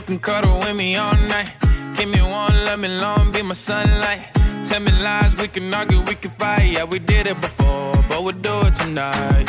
can 0.04 0.20
cuddle 0.20 0.60
with 0.60 0.76
me 0.76 0.96
all 0.96 1.16
night. 1.28 1.52
Give 1.96 2.10
me 2.10 2.22
one, 2.22 2.54
let 2.66 2.80
me 2.80 2.88
long, 2.88 3.32
be 3.32 3.42
my 3.42 3.54
sunlight. 3.54 4.34
Tell 4.70 4.82
me 4.82 4.92
lies, 4.92 5.36
we 5.38 5.48
can 5.48 5.74
argue, 5.74 6.02
we 6.02 6.16
can 6.16 6.32
fight. 6.32 6.74
Yeah, 6.74 6.84
we 6.84 7.00
did 7.00 7.28
it 7.28 7.40
before, 7.40 7.94
but 8.10 8.24
we'll 8.24 8.34
do 8.34 8.62
it 8.68 8.74
tonight. 8.76 9.46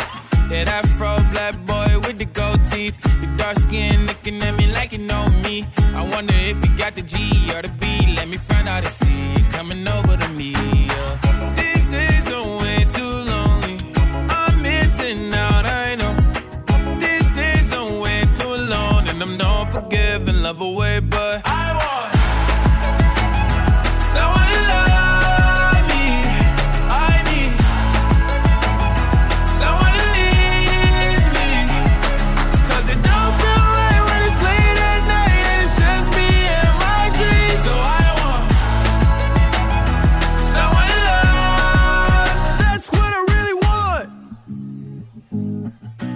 Yeah, 0.50 0.64
that 0.64 0.86
fro 0.96 1.16
black 1.32 1.54
boy 1.66 1.98
with 2.06 2.18
the 2.18 2.26
gold 2.26 2.62
teeth. 2.64 3.00
The 3.20 3.26
dark 3.36 3.56
skin 3.56 4.06
looking 4.06 4.40
at 4.42 4.56
me 4.56 4.66
like 4.72 4.92
you 4.92 4.98
know 4.98 5.26
me. 5.42 5.66
I 5.94 6.02
wonder 6.14 6.34
if 6.36 6.64
you 6.64 6.76
got 6.76 6.94
the 6.94 7.02
G 7.02 7.16
or 7.54 7.62
the 7.62 7.72
B. 7.80 8.14
Let 8.16 8.28
me 8.28 8.36
find 8.36 8.68
out 8.68 8.84
and 8.84 8.92
see 8.92 9.43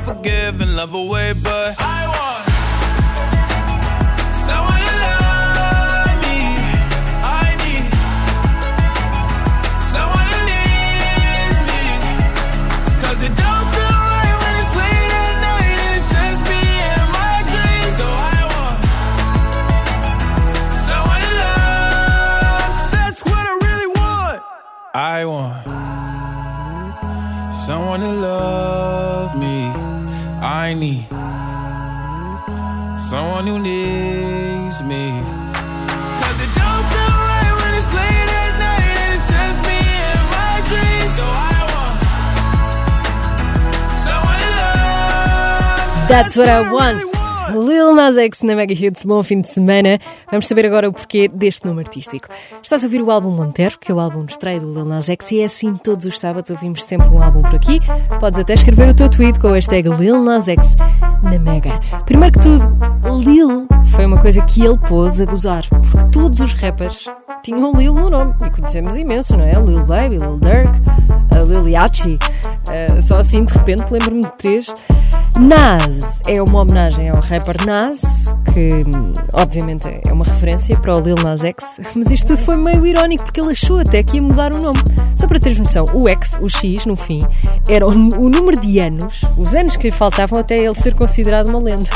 And 0.00 0.06
not 0.06 0.16
forgiving, 0.16 0.76
love 0.76 0.94
away, 0.94 1.32
but 1.32 1.74
I 1.78 2.06
want 2.06 2.29
I 30.70 30.74
need 30.74 31.02
someone 33.00 33.44
who 33.44 33.58
needs 33.58 34.80
me. 34.84 35.10
Cause 36.22 36.38
it 36.44 36.52
don't 36.54 36.86
feel 36.92 37.14
right 37.26 37.52
when 37.58 37.74
it's 37.74 37.92
late 37.92 38.30
at 38.42 38.52
night 38.66 38.94
and 39.02 39.14
it's 39.16 39.26
just 39.34 39.58
me 39.66 39.80
and 40.10 40.24
my 40.30 40.62
dreams. 40.70 41.12
So 41.18 41.26
I 41.26 41.58
want 41.74 41.98
someone 44.06 44.38
to 44.44 44.50
love. 44.60 46.08
That's 46.08 46.36
what 46.36 46.48
I 46.48 46.72
want. 46.72 47.09
Lil 47.52 47.94
Nas 47.94 48.16
X 48.16 48.42
na 48.42 48.54
Mega 48.54 48.72
Hits, 48.72 49.04
bom 49.04 49.22
fim 49.22 49.40
de 49.40 49.48
semana. 49.48 49.98
Vamos 50.30 50.46
saber 50.46 50.66
agora 50.66 50.88
o 50.88 50.92
porquê 50.92 51.28
deste 51.28 51.66
nome 51.66 51.80
artístico. 51.80 52.28
Estás 52.62 52.84
a 52.84 52.86
ouvir 52.86 53.02
o 53.02 53.10
álbum 53.10 53.30
Montero, 53.30 53.78
que 53.78 53.90
é 53.90 53.94
o 53.94 54.00
álbum 54.00 54.24
de 54.24 54.32
estreia 54.32 54.60
do 54.60 54.72
Lil 54.72 54.84
Nas 54.84 55.08
X, 55.08 55.30
e 55.32 55.40
é 55.40 55.44
assim 55.44 55.76
todos 55.76 56.04
os 56.06 56.18
sábados 56.18 56.50
ouvimos 56.50 56.84
sempre 56.84 57.08
um 57.08 57.22
álbum 57.22 57.42
por 57.42 57.56
aqui. 57.56 57.80
Podes 58.18 58.38
até 58.38 58.54
escrever 58.54 58.88
o 58.88 58.94
teu 58.94 59.08
tweet 59.08 59.40
com 59.40 59.48
o 59.48 59.52
hashtag 59.52 59.88
Lil 59.88 60.22
Nas 60.22 60.48
X 60.48 60.76
na 61.22 61.38
Mega. 61.38 61.78
Primeiro 62.06 62.38
que 62.38 62.40
tudo, 62.40 62.78
Lil 63.18 63.66
foi 63.86 64.06
uma 64.06 64.20
coisa 64.20 64.42
que 64.42 64.62
ele 64.64 64.78
pôs 64.78 65.20
a 65.20 65.24
gozar, 65.24 65.64
porque 65.68 66.10
todos 66.12 66.40
os 66.40 66.52
rappers 66.54 67.06
tinham 67.42 67.72
Lil 67.72 67.94
no 67.94 68.10
nome, 68.10 68.34
e 68.46 68.50
conhecemos 68.50 68.96
imenso, 68.96 69.36
não 69.36 69.44
é? 69.44 69.54
Lil 69.54 69.84
Baby, 69.84 70.18
Lil 70.18 70.38
Durk, 70.38 70.80
Lil 71.48 71.68
Yachty. 71.68 72.18
Uh, 72.68 73.02
só 73.02 73.18
assim 73.18 73.44
de 73.44 73.52
repente 73.52 73.90
lembro-me 73.90 74.22
de 74.22 74.32
três. 74.36 74.66
Nas 75.40 76.20
é 76.26 76.42
uma 76.42 76.60
homenagem 76.60 77.08
ao 77.08 77.18
rapper 77.18 77.64
Nas, 77.64 78.26
que 78.52 78.84
obviamente 79.32 79.88
é 79.88 80.12
uma 80.12 80.24
referência 80.24 80.78
para 80.78 80.94
o 80.94 81.00
Lil 81.00 81.14
Nas 81.14 81.42
X, 81.42 81.80
mas 81.96 82.10
isto 82.10 82.26
tudo 82.26 82.44
foi 82.44 82.56
meio 82.56 82.86
irónico 82.86 83.24
porque 83.24 83.40
ele 83.40 83.52
achou 83.52 83.78
até 83.78 84.02
que 84.02 84.16
ia 84.16 84.22
mudar 84.22 84.52
o 84.52 84.60
nome. 84.60 84.78
Só 85.16 85.26
para 85.26 85.40
teres 85.40 85.58
noção, 85.58 85.86
o 85.94 86.06
X, 86.10 86.38
o 86.42 86.48
X, 86.48 86.84
no 86.84 86.94
fim, 86.94 87.20
era 87.66 87.86
o, 87.86 87.90
o 87.90 88.28
número 88.28 88.60
de 88.60 88.80
anos, 88.80 89.22
os 89.38 89.54
anos 89.54 89.78
que 89.78 89.88
lhe 89.88 89.90
faltavam 89.90 90.38
até 90.38 90.58
ele 90.58 90.74
ser 90.74 90.94
considerado 90.94 91.48
uma 91.48 91.58
lenda. 91.58 91.88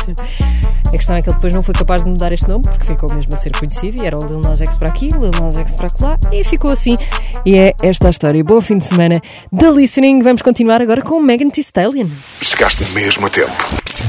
A 0.94 0.96
questão 0.96 1.16
é 1.16 1.22
que 1.22 1.28
ele 1.28 1.34
depois 1.34 1.52
não 1.52 1.60
foi 1.60 1.74
capaz 1.74 2.04
de 2.04 2.10
mudar 2.10 2.32
este 2.32 2.48
nome 2.48 2.62
porque 2.62 2.86
ficou 2.86 3.12
mesmo 3.12 3.34
a 3.34 3.36
ser 3.36 3.50
conhecido 3.58 4.00
e 4.00 4.06
era 4.06 4.16
o 4.16 4.24
Lil 4.24 4.38
Nas 4.38 4.60
X 4.60 4.76
para 4.76 4.88
aqui, 4.88 5.08
Lil 5.08 5.32
Nas 5.40 5.58
X 5.58 5.74
para 5.74 5.88
lá 6.00 6.18
e 6.30 6.44
ficou 6.44 6.70
assim. 6.70 6.96
E 7.44 7.58
é 7.58 7.74
esta 7.82 8.06
a 8.06 8.10
história. 8.10 8.44
Bom 8.44 8.60
fim 8.60 8.78
de 8.78 8.84
semana 8.84 9.20
da 9.50 9.70
Listening. 9.70 10.22
Vamos 10.22 10.40
continuar 10.40 10.80
agora 10.80 11.02
com 11.02 11.20
Megan 11.20 11.50
Thee 11.50 11.62
Stallion. 11.62 12.06
Chegaste 12.40 12.84
mesmo 12.92 13.26
a 13.26 13.30
tempo. 13.34 13.52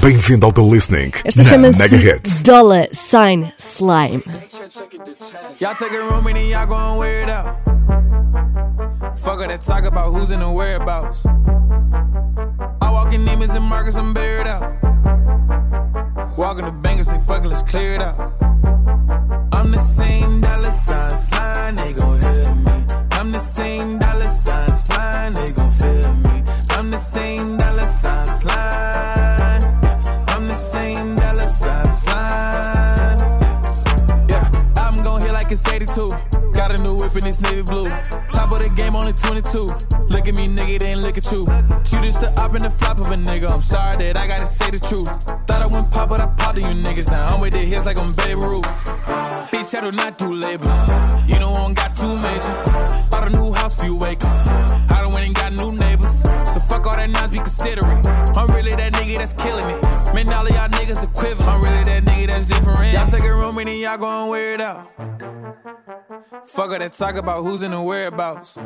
Bem-vindo 0.02 0.46
ao 0.46 0.52
The 0.52 0.62
Listening. 0.62 1.12
Esta 1.24 1.44
chama-se 1.44 2.44
Dollar 2.44 2.88
Sign 2.92 3.52
Slime. 3.58 4.22
Y'all 5.60 5.74
take 5.74 5.96
a 5.96 6.04
room 6.04 6.28
and 6.28 6.38
y'all 6.38 6.68
gon' 6.68 7.00
wear 7.00 7.24
it 7.24 7.30
out. 7.30 7.56
Fuck 9.18 9.40
that 9.48 9.62
talk 9.66 9.86
about 9.86 10.14
who's 10.14 10.30
in 10.30 10.40
the 10.40 10.46
whereabouts. 10.46 11.26
I 11.26 12.92
walk 12.92 13.14
in 13.14 13.26
Neiman's 13.26 13.56
and 13.56 13.66
Marcus, 13.66 13.98
I'm 13.98 14.14
buried 14.14 14.46
out. 14.46 14.62
Walking 16.38 16.66
the 16.66 16.72
bank 16.72 16.98
and 17.00 17.08
say, 17.08 17.18
fuck 17.18 17.44
it, 17.44 17.48
let's 17.48 17.64
clear 17.64 17.96
it 17.96 18.02
out. 18.02 18.32
I'm 19.52 19.72
the 19.72 19.80
same 19.80 20.42
dollar 20.42 20.70
sign 20.70 21.10
slime, 21.10 21.55
just 42.60 42.80
the 42.80 42.86
flop 42.86 43.00
of 43.00 43.12
a 43.12 43.16
nigga. 43.16 43.52
I'm 43.52 43.62
sorry 43.62 43.98
that 43.98 44.18
I 44.18 44.28
gotta 44.28 44.48
say 44.48 44.72
the 44.72 44.80
truth. 44.80 45.10
Thought 45.48 45.62
I 45.62 45.68
went 45.68 45.92
pop, 45.92 46.10
but 46.10 46.22
I 46.22 46.28
popped 46.28 46.56
to 46.56 46.62
you 46.62 46.76
niggas. 46.84 47.12
Now 47.12 47.28
I'm 47.28 47.42
with 47.42 47.54
the 47.54 47.60
hits 47.60 47.86
like 47.86 47.98
I'm 48.00 48.12
Babe 48.16 48.44
Ruth. 48.44 48.66
Bitch, 49.52 49.76
I 49.76 49.82
do 49.82 49.92
not 49.92 50.18
do 50.18 50.34
labor. 50.34 50.66
You 51.28 51.40
know 51.40 51.52
I 51.52 51.58
don't 51.64 51.76
got 51.76 51.96
too 51.96 52.16
major. 52.16 52.56
Bought 53.12 53.28
a 53.28 53.30
new 53.32 53.52
house, 53.54 53.80
few 53.82 53.98
acres. 54.06 54.48
I 54.48 55.02
done 55.04 55.12
went 55.12 55.28
and 55.28 55.36
got 55.36 55.54
new 55.54 55.72
neighbors. 55.72 56.22
So 56.54 56.60
fuck 56.60 56.86
all 56.88 56.96
that 56.96 57.10
noise, 57.10 57.32
be 57.32 57.38
considerate. 57.38 58.06
I'm 58.36 58.48
really 58.48 58.76
that 58.76 58.94
nigga 58.94 59.18
that's 59.18 59.34
killing 59.34 59.68
it. 59.68 59.82
Man, 60.14 60.32
all 60.32 60.48
of 60.48 60.54
y'all 60.54 60.70
niggas 60.70 61.04
equivalent. 61.04 61.50
I'm 61.50 61.62
really 61.62 61.84
that 61.84 62.04
nigga 62.04 62.28
that's 62.28 62.48
different. 62.48 62.94
Y'all 62.94 63.08
take 63.08 63.24
a 63.24 63.34
room 63.34 63.58
and 63.58 63.68
then 63.68 63.80
y'all 63.80 63.98
gon' 63.98 64.30
wear 64.30 64.54
it 64.54 64.62
out. 64.62 64.88
Fuck 66.48 66.72
all 66.72 66.80
that 66.80 66.94
talk 66.94 67.16
about 67.16 67.44
who's 67.44 67.64
in 67.64 67.72
the 67.72 67.82
whereabouts. 67.82 68.58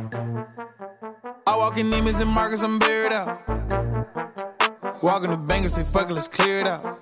I 1.50 1.56
walk 1.56 1.80
in 1.80 1.90
Neiman's 1.90 2.20
and 2.20 2.30
Marcus, 2.30 2.62
I'm 2.62 2.78
buried 2.78 3.12
out. 3.12 3.42
Walking 5.02 5.32
the 5.32 5.38
bank 5.38 5.64
and 5.64 5.72
say, 5.72 5.82
fuck 5.82 6.12
it, 6.12 6.14
let's 6.14 6.28
clear 6.28 6.60
it 6.60 6.68
out. 6.68 7.02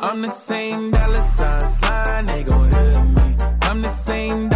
I'm 0.00 0.22
the 0.22 0.28
same 0.28 0.92
dollar 0.92 1.16
sign 1.16 1.60
slime, 1.60 2.26
they 2.26 2.44
gon' 2.44 2.70
hear 2.70 3.02
me. 3.02 3.36
I'm 3.62 3.82
the 3.82 3.88
same 3.88 4.48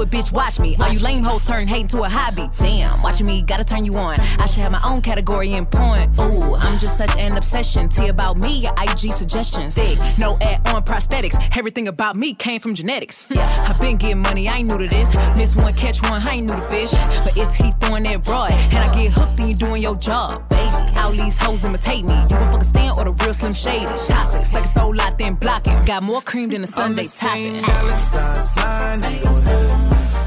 do 0.00 0.18
it, 0.18 0.22
bitch. 0.22 0.32
Watch 0.32 0.58
me. 0.58 0.76
All 0.80 0.92
you 0.92 1.00
lame 1.00 1.22
hoes 1.22 1.46
turn 1.46 1.66
hate 1.66 1.82
into 1.82 2.02
a 2.02 2.08
hobby. 2.08 2.48
Damn, 2.58 3.02
watching 3.02 3.26
me 3.26 3.42
gotta 3.42 3.64
turn 3.64 3.84
you 3.84 3.96
on. 3.96 4.20
I 4.38 4.46
should 4.46 4.62
have 4.62 4.72
my 4.72 4.80
own 4.84 5.02
category 5.02 5.52
in 5.52 5.66
porn. 5.66 6.10
Ooh, 6.20 6.54
I'm 6.56 6.78
just 6.78 6.96
such 6.96 7.14
an 7.16 7.36
obsession. 7.36 7.88
T 7.88 8.08
about 8.08 8.36
me, 8.38 8.62
your 8.62 8.72
IG 8.78 9.12
suggestions. 9.12 9.74
Sick, 9.74 9.98
no 10.18 10.38
ad 10.40 10.66
on 10.68 10.82
prosthetics. 10.84 11.36
Everything 11.56 11.88
about 11.88 12.16
me 12.16 12.34
came 12.34 12.60
from 12.60 12.74
genetics. 12.74 13.28
Yeah, 13.30 13.66
I 13.68 13.78
been 13.78 13.96
getting 13.96 14.22
money. 14.22 14.48
I 14.48 14.58
ain't 14.58 14.68
new 14.68 14.78
to 14.78 14.88
this. 14.88 15.14
Miss 15.36 15.56
one, 15.56 15.72
catch 15.74 16.02
one. 16.02 16.22
I 16.22 16.34
ain't 16.34 16.50
new 16.50 16.56
to 16.56 16.62
fish. 16.64 16.92
But 17.24 17.36
if 17.36 17.54
he 17.54 17.72
throwing 17.80 18.04
that 18.04 18.24
broad 18.24 18.52
and 18.52 18.78
I 18.78 18.92
get 18.94 19.12
hooked, 19.12 19.36
then 19.36 19.48
you 19.48 19.54
doing 19.54 19.82
your 19.82 19.96
job, 19.96 20.48
baby. 20.48 20.89
All 21.00 21.12
these 21.12 21.36
hoes 21.38 21.64
imitate 21.64 22.04
me. 22.04 22.14
You 22.30 22.36
gon' 22.38 22.52
fuck 22.52 22.60
a 22.62 22.64
stand 22.64 22.92
or 22.98 23.04
the 23.04 23.12
real 23.24 23.34
slim 23.34 23.52
shady. 23.54 23.86
Toxic, 23.86 24.44
suck 24.44 24.64
a 24.64 24.68
soul 24.68 24.94
lot, 24.94 25.18
then 25.18 25.34
block 25.34 25.66
it. 25.66 25.86
Got 25.86 26.02
more 26.02 26.20
cream 26.22 26.50
than 26.50 26.62
a 26.64 26.66
I'm 26.66 26.72
Sunday 26.72 27.02
the 27.04 27.08
same 27.08 27.60
topping. 27.60 27.68
dollar 27.68 27.96
sign 27.96 28.36
slime, 28.50 29.00
they 29.00 29.18
gon' 29.18 29.44
me. 29.44 29.50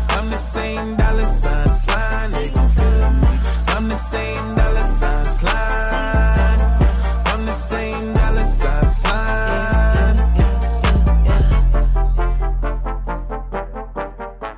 I'm 0.09 0.29
the 0.29 0.37
same 0.37 0.95
dollar 0.97 1.27
sign 1.41 1.67
slime, 1.67 2.31
they 2.31 2.49
gon' 2.49 2.69
feel 2.69 3.09
me. 3.23 3.39
I'm 3.75 3.87
the 3.89 3.95
same 3.95 4.55
dollar 4.55 4.87
sign 4.99 5.25
slime. 5.25 6.59
I'm 7.31 7.45
the 7.45 7.53
same 7.53 8.13
dollar 8.13 8.45
sign 8.45 8.89
slime. 8.89 9.33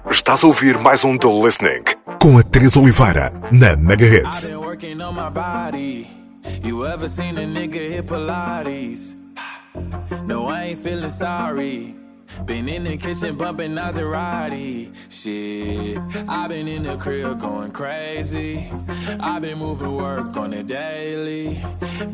Estás 0.10 0.44
a 0.44 0.48
ouvir 0.48 0.80
mais 0.80 1.04
um 1.04 1.18
The 1.18 1.28
Listening 1.28 1.84
com 2.20 2.38
a 2.38 2.44
Teresa 2.44 2.80
Oliveira 2.80 3.32
na 3.52 3.76
Mega 3.76 4.06
Hits. 4.06 4.50
On 5.06 5.16
my 5.16 5.30
body. 5.30 6.08
You 6.64 6.88
ever 6.88 7.08
seen 7.08 7.38
a 7.38 7.42
nigga 7.42 7.90
hit 7.94 8.08
Pilates? 8.08 9.16
No, 10.26 10.48
I 10.48 10.64
ain't 10.64 10.80
feeling 10.80 11.10
sorry. 11.10 11.96
Been 12.46 12.68
in 12.68 12.84
the 12.84 12.98
kitchen 12.98 13.38
bumping 13.38 13.72
Maserati. 13.72 14.92
Shit, 15.10 16.00
I've 16.28 16.50
been 16.50 16.68
in 16.68 16.84
the 16.84 16.98
crib 16.98 17.40
going 17.40 17.72
crazy. 17.72 18.68
I've 19.20 19.44
been 19.44 19.60
moving 19.60 19.96
work 19.96 20.36
on 20.38 20.50
the 20.50 20.64
daily. 20.64 21.58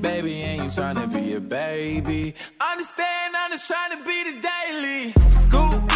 Baby, 0.01 0.33
ain't 0.41 0.63
you 0.65 0.69
trying 0.69 0.95
to 0.95 1.07
be 1.07 1.35
a 1.35 1.39
baby? 1.39 2.33
Understand, 2.71 3.35
I'm 3.37 3.51
just 3.51 3.71
trying 3.71 3.97
to 3.97 4.03
be 4.05 4.17
the 4.29 4.35
daily. 4.49 5.11
Scoop, 5.29 5.90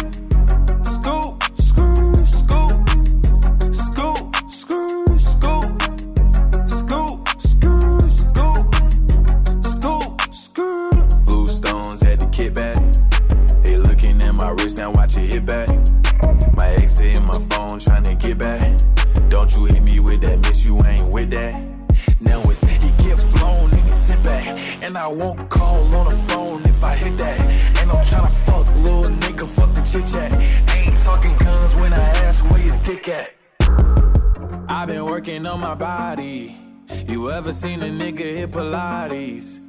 seen 37.56 37.82
a 37.82 37.86
nigga 37.86 38.18
hit 38.18 38.50
Pilates? 38.50 39.60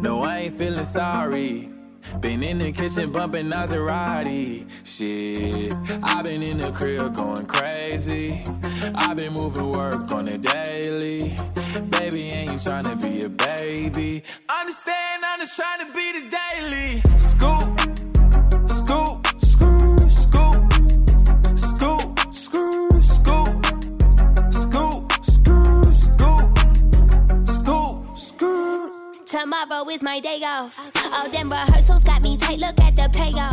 No, 0.00 0.22
I 0.22 0.38
ain't 0.38 0.54
feeling 0.54 0.84
sorry. 0.84 1.68
Been 2.20 2.44
in 2.44 2.58
the 2.60 2.70
kitchen 2.70 3.10
bumping 3.10 3.46
Maserati. 3.46 4.64
Shit, 4.84 5.74
I've 6.04 6.24
been 6.24 6.42
in 6.42 6.58
the 6.58 6.70
crib 6.70 7.12
going 7.16 7.46
crazy. 7.46 8.40
I've 8.94 9.16
been 9.16 9.32
moving 9.32 9.72
work 9.72 10.12
on 10.12 10.26
the 10.26 10.38
daily. 10.38 11.34
Baby, 11.90 12.28
ain't 12.32 12.52
you 12.52 12.58
trying 12.60 12.84
to 12.84 12.94
be 12.94 13.20
a 13.22 13.28
baby? 13.30 14.22
Understand, 14.48 15.24
I'm 15.26 15.40
just 15.40 15.56
trying 15.56 15.84
to 15.84 15.92
be 15.92 16.20
the 16.20 16.38
daily. 16.38 17.25
Tomorrow 29.38 29.86
is 29.90 30.02
my 30.02 30.18
day 30.18 30.40
off. 30.44 30.90
All 31.12 31.28
them 31.28 31.50
rehearsals 31.50 32.04
got 32.04 32.22
me 32.22 32.38
tight, 32.38 32.58
look 32.58 32.80
at 32.80 32.96
the 32.96 33.06
payoff. 33.12 33.52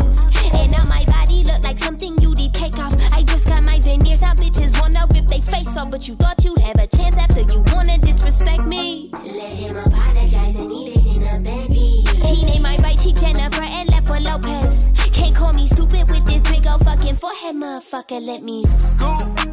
And 0.56 0.72
now 0.72 0.86
my 0.86 1.04
body 1.04 1.44
look 1.44 1.62
like 1.66 1.78
something 1.78 2.16
you 2.22 2.34
did 2.34 2.54
take 2.54 2.80
off. 2.80 2.94
I 3.12 3.24
just 3.24 3.48
got 3.48 3.66
my 3.66 3.80
veneers, 3.80 4.22
now 4.22 4.34
bitches 4.34 4.80
wanna 4.80 5.06
rip 5.14 5.28
they 5.28 5.42
face 5.42 5.76
off. 5.76 5.92
But 5.92 6.08
you 6.08 6.16
thought 6.16 6.42
you'd 6.46 6.60
have 6.60 6.78
a 6.78 6.88
chance 6.88 7.18
after 7.18 7.42
you 7.42 7.62
wanna 7.74 7.98
disrespect 7.98 8.66
me. 8.66 9.10
Let 9.12 9.58
him 9.60 9.76
apologize 9.76 10.56
and 10.56 10.72
eat 10.72 10.96
it 10.96 11.18
in 11.18 11.24
a 11.24 11.40
bendy. 11.42 12.06
He 12.32 12.46
named 12.46 12.64
my 12.64 12.78
right 12.78 12.98
cheek 12.98 13.18
Jennifer 13.18 13.64
and 13.64 13.90
left 13.90 14.08
for 14.08 14.22
Lopez. 14.22 14.90
Can't 15.12 15.36
call 15.36 15.52
me 15.52 15.68
stupid 15.68 16.10
with 16.10 16.26
this 16.26 16.44
big 16.44 16.66
old 16.66 16.86
fucking 16.86 17.18
forehead, 17.18 17.58
motherfucker. 17.58 18.26
Let 18.26 18.42
me 18.42 18.64
scoop. 18.78 19.53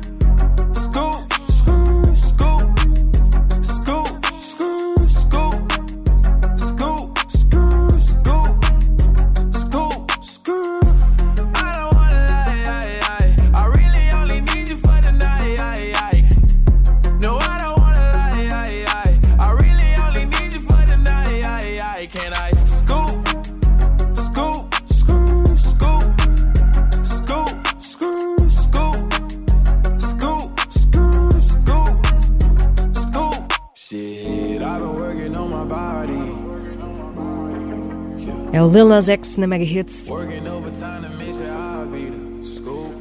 É 38.61 38.63
o 38.63 38.69
Lil 38.69 38.85
Nas 38.85 39.09
X 39.09 39.39
na 39.39 39.47
Mega 39.47 39.65
Hits. 39.65 40.07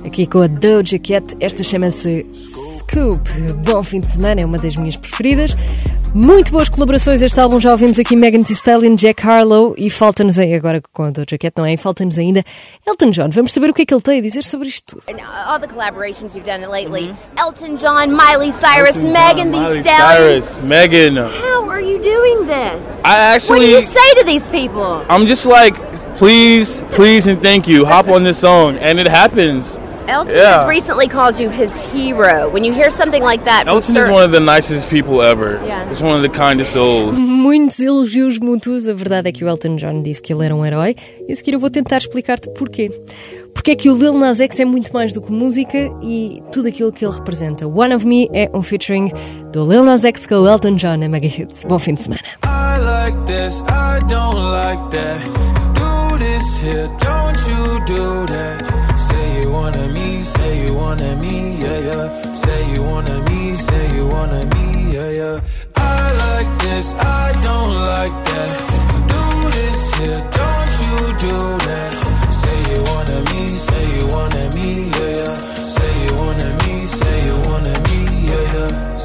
Aqui 0.06 0.26
com 0.26 0.42
a 0.42 0.48
Doja 0.48 0.98
Cat, 0.98 1.36
esta 1.42 1.62
chama-se 1.66 2.26
Scoop. 2.34 3.30
Bom 3.66 3.84
fim 3.84 4.00
de 4.00 4.06
semana, 4.06 4.40
é 4.40 4.46
uma 4.46 4.58
das 4.58 4.78
minhas 4.78 4.96
preferidas. 4.96 5.58
Muito 6.16 6.54
boas 6.54 6.70
colaborações. 6.70 7.22
Este 7.22 7.42
álbum 7.42 7.60
já 7.60 7.74
ouvimos 7.74 8.00
aqui 8.00 8.16
Megan 8.16 8.42
Thee 8.42 8.54
Stallion, 8.54 8.96
Jack 8.96 9.22
Harlow 9.28 9.76
e 9.78 9.90
falta-nos 9.90 10.40
agora 10.40 10.82
com 10.94 11.04
a 11.04 11.10
Doja 11.10 11.38
Cat, 11.38 11.54
não 11.58 11.66
é? 11.66 11.76
Falta-nos 11.76 12.18
ainda 12.18 12.42
Elton 12.88 13.12
John. 13.12 13.28
Vamos 13.30 13.52
saber 13.52 13.70
o 13.70 13.74
que 13.74 13.82
é 13.82 13.86
que 13.86 13.94
ele 13.94 14.02
tem 14.02 14.20
a 14.20 14.22
dizer 14.22 14.46
sobre 14.46 14.70
isto 14.70 14.96
tudo. 14.96 15.20
All 15.46 15.60
the 15.60 15.68
collaborations 15.68 16.36
you've 16.36 16.50
done 16.50 16.66
lately. 16.68 17.10
Mm 17.10 17.18
-hmm. 17.36 17.46
Elton 17.46 17.76
John, 17.76 18.08
Miley 18.08 18.54
Cyrus, 18.54 18.96
Elton 18.96 19.12
Megan 19.12 19.52
John, 19.52 19.72
Thee 19.72 19.80
Stallion. 19.82 20.42
Cyrus, 20.42 20.62
Megan. 20.62 21.49
Are 21.80 21.82
you 21.82 22.04
doing 22.04 22.46
this? 22.46 23.02
I 23.06 23.18
actually. 23.34 23.60
What 23.60 23.66
do 23.68 23.72
you 23.72 23.82
say 23.82 24.14
to 24.16 24.26
these 24.26 24.50
people? 24.50 25.06
I'm 25.08 25.26
just 25.26 25.46
like, 25.46 25.76
please, 26.18 26.82
please, 26.92 27.26
and 27.26 27.42
thank 27.42 27.70
you. 27.70 27.86
Hop 27.86 28.10
on 28.10 28.24
this 28.24 28.40
song, 28.40 28.76
and 28.80 29.00
it 29.00 29.08
happens. 29.08 29.80
Elton 30.10 30.36
yeah. 30.36 30.60
has 30.60 30.68
recently 30.68 31.08
called 31.08 31.40
you 31.40 31.50
his 31.50 31.80
hero. 31.92 32.50
When 32.50 32.64
you 32.64 32.74
hear 32.74 32.90
something 32.90 33.22
like 33.22 33.46
that, 33.46 33.68
Elton 33.68 33.96
is 33.96 34.10
one 34.10 34.24
of 34.24 34.32
the 34.32 34.40
nicest 34.40 34.90
people 34.90 35.22
ever. 35.22 35.64
Yeah. 35.64 35.88
He's 35.88 36.02
one 36.02 36.16
of 36.16 36.24
the 36.24 36.30
kindest 36.30 36.74
souls. 36.74 37.18
Muitos 37.20 37.80
elogios 37.80 38.40
mútuos. 38.40 38.88
A 38.88 38.94
verdade 38.94 39.30
é 39.30 39.32
que 39.32 39.46
o 39.46 39.48
Elton 39.48 39.76
John 39.76 40.02
disse 40.02 40.22
que 40.22 40.34
ele 40.34 40.46
era 40.46 40.56
um 40.56 40.66
herói. 40.66 40.96
E 41.28 41.32
a 41.32 41.36
seguir 41.36 41.54
eu 41.54 41.60
vou 41.60 41.70
tentar 41.70 41.98
explicar-te 41.98 42.50
porquê. 42.50 42.90
Porque 43.54 43.72
é 43.72 43.76
que 43.76 43.90
o 43.90 43.96
Lil 43.96 44.14
Nas 44.14 44.40
X 44.40 44.60
é 44.60 44.66
muito 44.66 44.92
mais 44.92 45.14
do 45.14 45.22
que 45.22 45.32
música 45.32 45.78
e 46.02 46.42
tudo 46.52 46.68
aquilo 46.68 46.92
que 46.92 47.06
ele 47.06 47.14
representa. 47.14 47.68
One 47.68 47.94
of 47.94 48.08
Me 48.08 48.28
é 48.34 48.50
um 48.54 48.64
featuring 48.64 49.12
do 49.52 49.70
Lil 49.70 49.84
Nas 49.84 50.06
X 50.06 50.26
com 50.26 50.36
o 50.36 50.48
Elton 50.48 50.76
John 50.76 50.98
na 50.98 51.08
Mega 51.08 51.28
Hits. 51.28 51.66
Bom 51.66 51.78
fim 51.78 51.94
de 51.94 52.02
semana. 52.02 52.22
I 52.44 52.80
like 52.80 53.18
this, 53.26 53.62
I 53.68 54.00
don't 54.08 54.40
like 54.52 54.90
that. 54.92 55.20
Do 55.74 56.18
this 56.18 56.62
here, 56.64 56.88
don't 57.00 57.38
you 57.48 57.86
do 57.86 58.26
that. 58.34 58.79
Wanted 59.60 59.92
me, 59.92 60.22
say 60.24 60.66
you 60.66 60.74
wanted 60.74 61.18
me, 61.20 61.36
yeah, 61.64 61.80
yeah. 61.90 62.32
Say 62.32 62.60
you 62.74 62.82
wanted 62.84 63.22
me, 63.30 63.56
say 63.56 63.96
you 63.96 64.08
wanted 64.08 64.48
me, 64.56 64.94
yeah, 64.96 65.12
yeah. 65.22 65.40
I 65.76 65.96
like 66.26 66.52
this, 66.64 66.96
I 66.96 67.26
don't 67.48 67.76
like 67.94 68.16
that. 68.30 68.50
Do 69.14 69.24
this 69.58 69.80
here, 70.00 70.22
don't 70.40 70.74
you 70.86 70.98
do 71.28 71.36
that. 71.68 71.92
Say 72.42 72.58
you 72.72 72.80
wanted 72.92 73.24
me, 73.32 73.42
say 73.68 73.84
you 73.98 74.06
wanted 74.16 74.50
me, 74.56 74.70
yeah, 74.98 75.12
yeah. 75.20 75.34
Say 75.76 75.92
you 76.06 76.14
wanted 76.24 76.39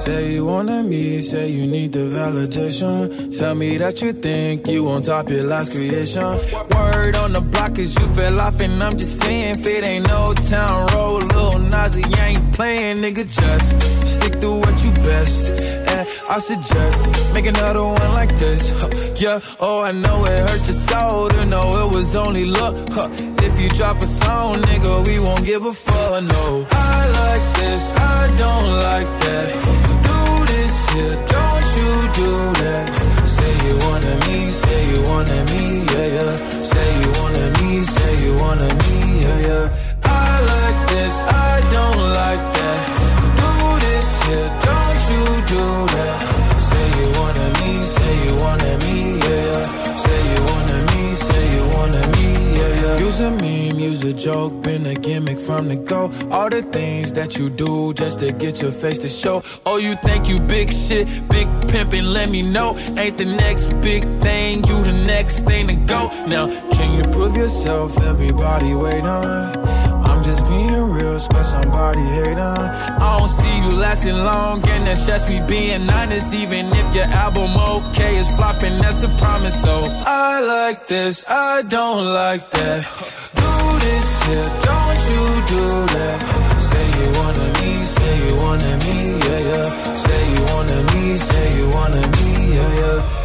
Say 0.05 0.35
you 0.35 0.45
wanted 0.45 0.85
me, 0.85 1.23
say 1.23 1.49
you 1.49 1.67
need 1.67 1.95
the 1.95 2.01
validation. 2.01 3.39
Tell 3.39 3.55
me 3.55 3.79
that 3.79 4.03
you 4.03 4.13
think 4.13 4.69
you 4.69 4.87
on 4.91 5.01
top 5.01 5.31
your 5.31 5.45
last 5.45 5.73
creation. 5.73 6.23
Word 6.23 7.17
on 7.17 7.33
the 7.33 7.49
block 7.51 7.79
is 7.79 7.99
you 7.99 8.07
fell 8.09 8.39
off, 8.39 8.61
and 8.61 8.83
I'm 8.83 8.99
just 8.99 9.23
saying, 9.23 9.61
if 9.61 9.67
it 9.67 9.83
ain't 9.83 10.07
no 10.07 10.35
town 10.35 10.89
road, 10.89 11.23
little 11.33 11.59
Nazi 11.59 12.03
ain't 12.03 12.53
playing, 12.53 12.99
nigga. 12.99 13.25
Just 13.25 13.81
stick 14.17 14.43
to 14.43 14.51
what 14.51 14.85
you 14.85 14.91
best. 15.09 15.55
And 15.55 16.07
I 16.29 16.39
suggest 16.39 17.35
make 17.35 17.47
another 17.47 17.85
one 17.85 18.13
like 18.13 18.37
this. 18.37 18.79
Huh, 18.79 18.91
yeah, 19.17 19.41
oh, 19.59 19.85
I 19.85 19.93
know 19.93 20.27
it 20.27 20.39
hurt 20.51 20.65
your 20.69 20.81
soul 20.91 21.31
to 21.31 21.47
know 21.47 21.89
it 21.89 21.97
was 21.97 22.15
only 22.15 22.45
luck. 22.45 22.77
Huh, 22.91 23.09
if 23.43 23.63
you 23.63 23.71
drop 23.71 23.97
a 24.03 24.07
song, 24.07 24.57
nigga, 24.57 25.07
we 25.07 25.19
won't 25.19 25.47
give 25.47 25.65
a 25.65 25.73
fuck. 25.73 26.23
No, 26.25 26.67
I 26.71 27.09
like 27.09 27.57
this, 27.57 27.91
I 27.97 28.37
don't 28.37 28.71
like 28.85 29.11
that 29.25 29.74
here, 30.95 31.17
don't 31.35 31.69
you 31.79 31.91
do 32.21 32.31
that. 32.63 32.87
Say 33.37 33.53
you 33.67 33.75
wanted 33.87 34.19
me, 34.29 34.51
say 34.51 34.81
you 34.91 35.01
wanted 35.11 35.45
me, 35.51 35.63
yeah, 35.93 36.07
yeah. 36.17 36.31
Say 36.71 36.89
you 37.01 37.09
wanted 37.21 37.53
me, 37.63 37.83
say 37.83 38.13
you 38.25 38.33
wanted 38.45 38.75
me, 38.85 39.23
yeah, 39.23 39.41
yeah. 39.49 39.67
I 40.05 40.31
like 40.53 40.79
this, 40.93 41.15
I 41.21 41.53
don't 41.75 42.13
like 42.21 42.54
Use 53.15 53.21
a 53.21 53.31
meme, 53.31 53.79
use 53.79 54.03
a 54.03 54.13
joke, 54.13 54.61
been 54.63 54.85
a 54.87 54.95
gimmick 54.97 55.39
from 55.39 55.69
the 55.69 55.77
go. 55.77 56.11
All 56.33 56.51
the 56.51 56.63
things 56.63 57.13
that 57.13 57.39
you 57.39 57.49
do 57.49 57.95
just 57.95 58.19
to 58.19 58.33
get 58.33 58.61
your 58.61 58.73
face 58.73 58.99
to 58.99 59.09
show. 59.09 59.41
Oh, 59.65 59.77
you 59.77 59.95
think 60.03 60.29
you 60.29 60.41
big 60.41 60.73
shit, 60.73 61.07
big 61.29 61.47
pimpin', 61.69 62.13
let 62.13 62.29
me 62.29 62.43
know. 62.43 62.77
Ain't 62.99 63.17
the 63.17 63.25
next 63.25 63.69
big 63.81 64.03
thing, 64.21 64.65
you 64.67 64.83
the 64.83 65.05
next 65.07 65.43
thing 65.47 65.69
to 65.69 65.75
go. 65.75 66.09
Now, 66.27 66.49
can 66.73 66.99
you 66.99 67.09
prove 67.13 67.37
yourself? 67.37 67.97
Everybody 68.01 68.75
wait 68.75 69.05
on. 69.05 69.94
Just 71.15 71.31
being 71.31 71.45
somebody 71.45 72.01
hate 72.01 72.39
on. 72.39 72.59
I 72.59 73.19
don't 73.19 73.29
see 73.29 73.57
you 73.59 73.73
lasting 73.73 74.17
long, 74.17 74.69
and 74.69 74.85
that's 74.85 75.07
just 75.07 75.29
me 75.29 75.41
being 75.47 75.89
honest. 75.89 76.35
Even 76.35 76.67
if 76.75 76.93
your 76.93 77.05
album 77.05 77.57
okay 77.57 78.17
is 78.17 78.29
flopping, 78.35 78.79
that's 78.83 79.05
a 79.05 79.09
promise. 79.23 79.63
So 79.63 79.75
I 80.05 80.41
like 80.41 80.89
this, 80.89 81.25
I 81.29 81.63
don't 81.63 82.13
like 82.13 82.51
that. 82.51 82.81
Do 83.39 83.53
this 83.85 84.09
here, 84.27 84.49
don't 84.67 85.03
you 85.15 85.25
do 85.55 85.65
that. 85.95 86.19
Say 86.69 86.87
you 86.99 87.07
wanted 87.21 87.53
me, 87.63 87.77
say 87.77 88.13
you 88.27 88.35
wanted 88.43 88.79
me, 88.85 88.99
yeah, 89.25 89.41
yeah. 89.51 89.95
Say 89.95 90.21
you 90.35 90.43
wanted 90.53 90.85
me, 90.95 91.17
say 91.17 91.47
you 91.59 91.69
wanted 91.79 92.09
me, 92.19 92.55
yeah, 92.57 92.75
yeah. 92.81 93.24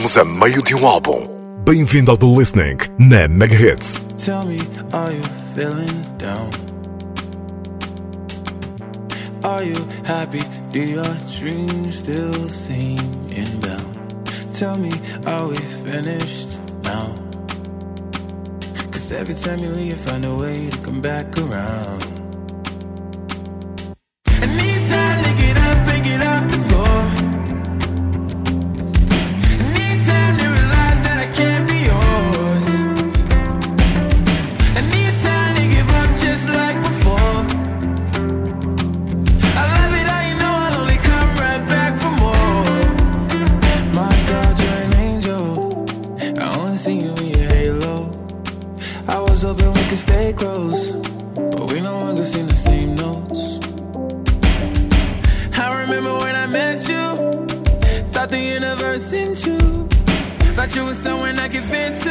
Estamos 0.00 0.16
a 0.16 0.24
meio 0.24 0.62
de 0.62 0.74
um 0.74 0.86
álbum. 0.86 1.20
Bem-vindo 1.62 2.10
ao 2.10 2.16
The 2.16 2.24
Listening 2.24 2.78
na 2.98 3.28
Mega 3.28 3.54
Hits. 3.54 4.00
Tell 4.16 4.46
me, 4.46 4.56
are 4.94 5.14
you 5.14 5.22
feeling 5.54 6.02
down? 6.16 6.48
Are 9.44 9.62
you 9.62 9.76
happy? 10.04 10.40
Do 10.72 10.78
your 10.78 11.04
dreams 11.38 11.96
still 11.96 12.48
seem 12.48 12.96
inbound? 13.30 13.84
Tell 14.58 14.78
me, 14.78 14.90
are 15.26 15.48
we 15.48 15.56
finished 15.56 16.58
now? 16.82 17.14
Cause 18.90 19.12
every 19.12 19.34
time 19.34 19.58
you 19.58 19.68
leave, 19.68 19.88
you 19.88 19.96
find 19.96 20.24
a 20.24 20.34
way 20.34 20.70
to 20.70 20.78
come 20.78 21.02
back 21.02 21.36
around. 21.36 22.09
Thought 60.70 60.78
you 60.78 60.84
was 60.84 60.98
someone 60.98 61.36
I 61.36 61.48
could 61.48 61.64
fit 61.64 61.96
to, 62.02 62.09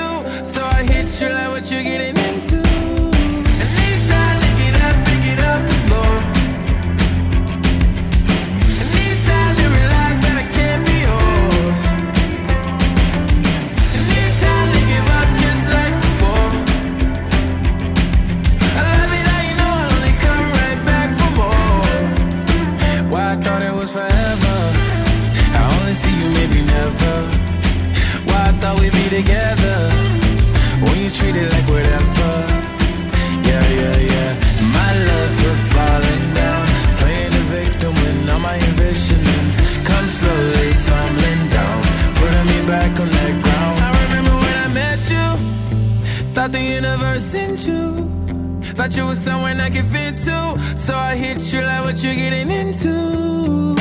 Thought 48.90 48.98
you 48.98 49.06
was 49.06 49.20
someone 49.20 49.62
I 49.62 49.70
could 49.70 49.86
fit 49.86 50.16
to. 50.26 50.60
So 50.76 50.96
I 50.96 51.16
hit 51.16 51.54
you 51.54 51.62
like 51.62 51.84
what 51.84 52.04
you're 52.04 52.16
getting 52.16 52.50
into. 52.50 53.79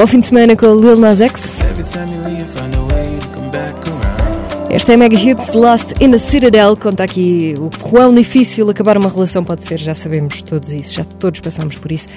Bom 0.00 0.06
fim 0.06 0.18
de 0.18 0.28
semana 0.28 0.56
com 0.56 0.64
o 0.64 0.80
Lil 0.80 0.96
Nas 0.96 1.20
X. 1.20 1.58
Esta 4.70 4.92
é 4.92 4.94
a 4.94 4.96
Mega 4.96 5.14
Hits 5.14 5.52
Last 5.52 5.94
in 6.02 6.14
a 6.14 6.18
Citadel. 6.18 6.74
Conta 6.74 7.04
aqui 7.04 7.54
o 7.58 7.68
quão 7.86 8.14
difícil 8.14 8.70
acabar 8.70 8.96
uma 8.96 9.10
relação 9.10 9.44
pode 9.44 9.62
ser. 9.62 9.78
Já 9.78 9.92
sabemos 9.92 10.42
todos 10.42 10.72
isso, 10.72 10.94
já 10.94 11.04
todos 11.04 11.40
passamos 11.40 11.76
por 11.76 11.92
isso. 11.92 12.08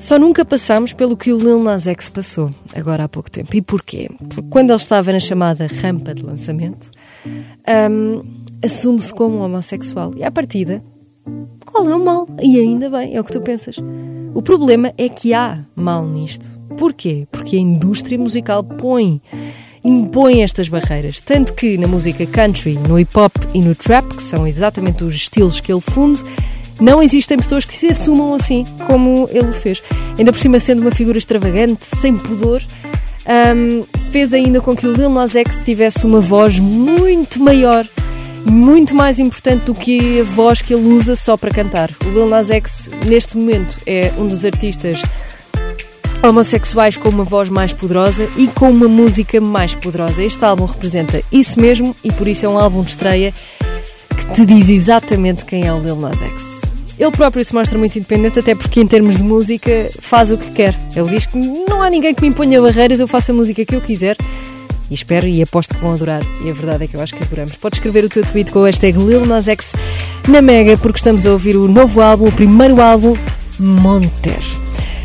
Só 0.00 0.18
nunca 0.18 0.44
passamos 0.44 0.92
pelo 0.94 1.16
que 1.16 1.32
o 1.32 1.38
Lil 1.38 1.62
Nas 1.62 1.86
X 1.86 2.10
passou, 2.10 2.50
agora 2.74 3.04
há 3.04 3.08
pouco 3.08 3.30
tempo. 3.30 3.54
E 3.54 3.62
porquê? 3.62 4.10
Porque 4.18 4.42
quando 4.50 4.70
ele 4.70 4.80
estava 4.80 5.12
na 5.12 5.20
chamada 5.20 5.68
rampa 5.80 6.12
de 6.12 6.22
lançamento, 6.22 6.90
hum, 7.24 8.20
assume-se 8.64 9.14
como 9.14 9.36
um 9.36 9.42
homossexual. 9.42 10.10
E 10.16 10.24
à 10.24 10.30
partida, 10.32 10.82
qual 11.64 11.88
é 11.88 11.94
o 11.94 12.04
mal? 12.04 12.26
E 12.42 12.58
ainda 12.58 12.90
bem, 12.90 13.14
é 13.14 13.20
o 13.20 13.24
que 13.24 13.32
tu 13.32 13.40
pensas. 13.40 13.76
O 14.34 14.42
problema 14.42 14.92
é 14.96 15.08
que 15.08 15.32
há 15.32 15.64
mal 15.74 16.06
nisto. 16.06 16.46
Porquê? 16.76 17.26
Porque 17.30 17.56
a 17.56 17.60
indústria 17.60 18.18
musical 18.18 18.62
põe, 18.62 19.20
impõe 19.84 20.42
estas 20.42 20.68
barreiras. 20.68 21.20
Tanto 21.20 21.54
que 21.54 21.76
na 21.78 21.86
música 21.86 22.26
country, 22.26 22.74
no 22.74 22.98
hip 22.98 23.18
hop 23.18 23.34
e 23.54 23.60
no 23.60 23.74
trap, 23.74 24.06
que 24.14 24.22
são 24.22 24.46
exatamente 24.46 25.04
os 25.04 25.14
estilos 25.14 25.60
que 25.60 25.72
ele 25.72 25.80
funde, 25.80 26.22
não 26.80 27.02
existem 27.02 27.36
pessoas 27.36 27.64
que 27.64 27.74
se 27.74 27.88
assumam 27.88 28.34
assim, 28.34 28.66
como 28.86 29.28
ele 29.30 29.48
o 29.48 29.52
fez. 29.52 29.82
Ainda 30.18 30.32
por 30.32 30.38
cima, 30.38 30.58
sendo 30.58 30.82
uma 30.82 30.90
figura 30.90 31.18
extravagante, 31.18 31.84
sem 31.84 32.16
pudor, 32.16 32.62
hum, 33.56 33.84
fez 34.10 34.34
ainda 34.34 34.60
com 34.60 34.74
que 34.74 34.86
o 34.86 34.92
Lil 34.92 35.10
Nas 35.10 35.36
X 35.36 35.62
tivesse 35.62 36.04
uma 36.06 36.20
voz 36.20 36.58
muito 36.58 37.42
maior 37.42 37.86
muito 38.44 38.94
mais 38.94 39.18
importante 39.18 39.64
do 39.64 39.74
que 39.74 40.20
a 40.20 40.24
voz 40.24 40.62
que 40.62 40.74
ele 40.74 40.86
usa 40.86 41.16
só 41.16 41.36
para 41.36 41.50
cantar. 41.50 41.90
O 42.04 42.10
Lil 42.10 42.28
Nas 42.28 42.50
X, 42.50 42.90
neste 43.06 43.36
momento, 43.36 43.80
é 43.86 44.12
um 44.18 44.26
dos 44.26 44.44
artistas 44.44 45.02
homossexuais 46.22 46.96
com 46.96 47.08
uma 47.08 47.24
voz 47.24 47.48
mais 47.48 47.72
poderosa 47.72 48.28
e 48.36 48.46
com 48.46 48.70
uma 48.70 48.88
música 48.88 49.40
mais 49.40 49.74
poderosa. 49.74 50.22
Este 50.22 50.44
álbum 50.44 50.64
representa 50.64 51.22
isso 51.32 51.60
mesmo 51.60 51.96
e 52.04 52.12
por 52.12 52.28
isso 52.28 52.46
é 52.46 52.48
um 52.48 52.58
álbum 52.58 52.82
de 52.82 52.90
estreia 52.90 53.34
que 54.16 54.32
te 54.34 54.46
diz 54.46 54.68
exatamente 54.68 55.44
quem 55.44 55.66
é 55.66 55.72
o 55.72 55.80
Lil 55.80 55.96
Nas 55.96 56.22
X. 56.22 56.62
Ele 56.98 57.10
próprio 57.10 57.44
se 57.44 57.52
mostra 57.52 57.76
muito 57.76 57.98
independente, 57.98 58.38
até 58.38 58.54
porque, 58.54 58.80
em 58.80 58.86
termos 58.86 59.16
de 59.16 59.24
música, 59.24 59.90
faz 59.98 60.30
o 60.30 60.38
que 60.38 60.50
quer. 60.52 60.78
Ele 60.94 61.08
diz 61.08 61.26
que 61.26 61.36
não 61.36 61.82
há 61.82 61.90
ninguém 61.90 62.14
que 62.14 62.22
me 62.22 62.28
imponha 62.28 62.60
barreiras, 62.60 63.00
eu 63.00 63.08
faço 63.08 63.32
a 63.32 63.34
música 63.34 63.64
que 63.64 63.74
eu 63.74 63.80
quiser. 63.80 64.16
E 64.92 64.94
espero 64.94 65.26
e 65.26 65.40
aposto 65.40 65.74
que 65.74 65.80
vão 65.80 65.94
adorar. 65.94 66.20
E 66.44 66.50
a 66.50 66.52
verdade 66.52 66.84
é 66.84 66.86
que 66.86 66.94
eu 66.94 67.00
acho 67.00 67.14
que 67.14 67.22
adoramos. 67.22 67.56
Podes 67.56 67.78
escrever 67.78 68.04
o 68.04 68.10
teu 68.10 68.22
tweet 68.26 68.50
com 68.50 68.58
o 68.58 68.64
hashtag 68.64 68.98
Lil 68.98 69.24
Nas 69.24 69.48
X 69.48 69.72
na 70.28 70.42
Mega, 70.42 70.76
porque 70.76 70.98
estamos 70.98 71.24
a 71.24 71.32
ouvir 71.32 71.56
o 71.56 71.66
novo 71.66 72.02
álbum, 72.02 72.28
o 72.28 72.32
primeiro 72.32 72.78
álbum, 72.78 73.16
Monter. 73.58 74.38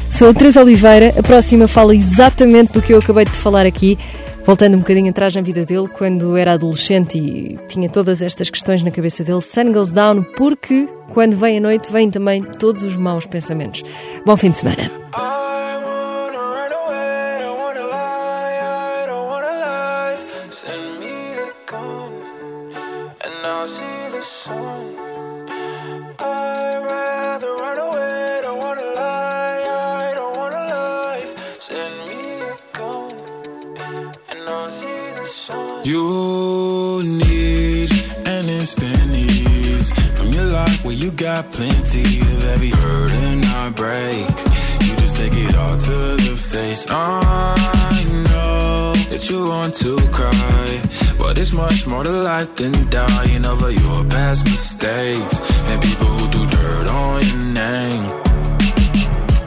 Sou 0.10 0.28
a 0.28 0.34
Teresa 0.34 0.62
Oliveira, 0.62 1.13
a 1.17 1.23
próxima 1.23 1.69
fala 1.69 1.95
exatamente 1.95 2.73
do 2.73 2.82
que 2.82 2.91
eu 2.91 3.00
acabei 3.00 3.23
de 3.23 3.32
falar 3.32 3.65
aqui, 3.65 3.97
voltando 4.45 4.76
um 4.76 4.80
bocadinho 4.80 5.10
atrás 5.10 5.34
na 5.34 5.41
vida 5.41 5.65
dele, 5.65 5.88
quando 5.88 6.36
era 6.36 6.52
adolescente 6.52 7.17
e 7.17 7.58
tinha 7.69 7.88
todas 7.88 8.21
estas 8.21 8.50
questões 8.50 8.84
na 8.84 8.91
cabeça 8.91 9.23
dele. 9.23 9.39
Sun 9.39 9.71
goes 9.71 9.93
down, 9.93 10.21
porque 10.36 10.89
quando 11.13 11.38
vem 11.38 11.60
a 11.60 11.62
noite, 11.62 11.89
vêm 11.93 12.12
também 12.12 12.43
todos 12.43 12.84
os 12.84 12.97
maus 12.97 13.26
pensamentos. 13.26 13.84
Bom 14.26 14.36
fim 14.36 14.50
de 14.50 14.58
semana. 14.58 14.91
Where 40.88 40.95
you 40.95 41.12
got 41.12 41.52
plenty 41.52 42.21
of 42.21 42.43
every 42.45 42.69
hurt 42.69 43.12
and 43.12 43.43
heartbreak. 43.43 44.26
You 44.88 44.95
just 44.95 45.17
take 45.17 45.34
it 45.34 45.54
all 45.54 45.76
to 45.76 45.97
the 46.15 46.36
face. 46.38 46.86
I 46.89 48.06
know 48.30 48.93
that 49.10 49.30
you 49.30 49.50
want 49.50 49.76
to 49.84 49.97
cry, 50.17 50.82
but 51.19 51.38
it's 51.38 51.52
much 51.52 51.86
more 51.88 52.06
to 52.06 52.10
life 52.10 52.56
than 52.56 52.89
dying 52.89 53.45
over 53.45 53.69
your 53.69 54.06
past 54.06 54.45
mistakes 54.45 55.36
and 55.69 55.82
people 55.84 56.08
who 56.08 56.26
do 56.32 56.50
dirt 56.56 56.88
on 56.88 57.26
your 57.28 57.43
name. 57.63 58.06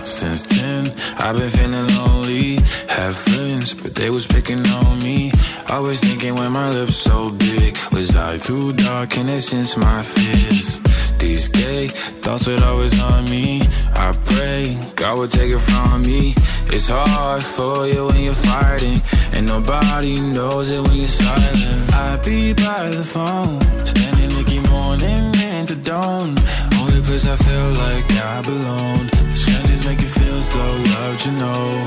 Since 0.05 0.43
10, 0.47 0.93
I've 1.17 1.39
been 1.39 1.49
feeling 1.49 1.89
lonely. 1.97 2.57
Have 2.89 3.17
friends, 3.17 3.73
but 3.73 3.95
they 3.95 4.11
was 4.11 4.27
picking 4.27 4.67
on 4.67 5.03
me. 5.03 5.33
I 5.67 5.79
was 5.79 6.01
thinking 6.01 6.35
when 6.35 6.53
my 6.53 6.69
lips 6.71 6.97
so 6.97 7.31
big, 7.31 7.79
was 7.93 8.15
I 8.15 8.37
too 8.37 8.75
dark 8.75 9.17
and 9.17 9.31
it 9.31 9.41
since 9.41 9.79
my 9.79 10.03
fears? 10.03 10.81
These 11.21 11.49
gay 11.49 11.89
thoughts 12.23 12.47
would 12.47 12.63
always 12.63 12.99
on 12.99 13.25
me. 13.31 13.61
I 13.95 14.13
pray 14.25 14.79
God 14.97 15.19
would 15.19 15.31
take 15.31 15.53
it 15.53 15.59
from 15.59 16.03
me. 16.03 16.35
It's 16.73 16.89
hard 16.89 17.43
for 17.43 17.87
you 17.87 18.07
when 18.07 18.25
you're 18.25 18.35
fighting, 18.35 19.03
and 19.33 19.47
nobody 19.47 20.21
knows 20.21 20.71
it 20.71 20.81
when 20.81 20.97
you're 20.97 21.07
silent. 21.07 21.93
I 21.93 22.17
be 22.25 22.53
by 22.55 22.89
the 22.89 23.05
phone, 23.05 23.61
standing 23.85 24.31
Nicky 24.37 24.61
morning 24.61 25.35
into 25.59 25.77
dawn. 25.77 26.39
Only 26.79 27.01
place 27.03 27.27
I 27.27 27.37
feel 27.37 27.69
like 27.85 28.11
I 28.13 28.43
belong. 28.43 29.09
Strangers 29.35 29.85
make 29.85 30.01
you 30.01 30.09
feel 30.09 30.43
so 30.43 30.59
loved, 30.59 31.27
you 31.27 31.33
know. 31.33 31.87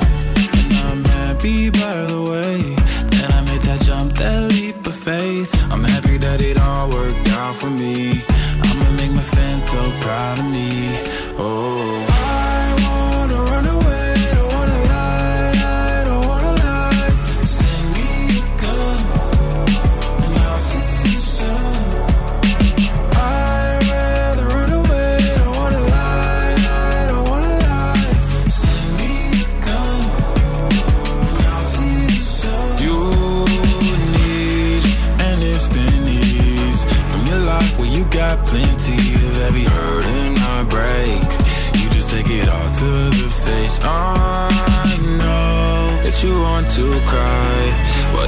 And 0.58 0.74
I'm 0.90 1.04
happy 1.06 1.70
by 1.72 1.96
the 2.12 2.22
way 2.32 2.76
that 3.12 3.34
I 3.34 3.42
made 3.50 3.62
that 3.62 3.82
jump, 3.82 4.14
that 4.18 4.52
leap 4.52 4.63
of 4.63 4.63
faith. 5.04 5.54
I'm 5.70 5.84
happy 5.84 6.18
that 6.18 6.40
it 6.40 6.58
all 6.58 6.90
worked 6.90 7.28
out 7.30 7.56
for 7.56 7.70
me. 7.70 8.24
I'ma 8.64 8.90
make 8.92 9.12
my 9.12 9.22
fans 9.22 9.70
so 9.70 9.92
proud 10.00 10.40
of 10.40 10.46
me. 10.46 10.96
Oh. 11.38 12.13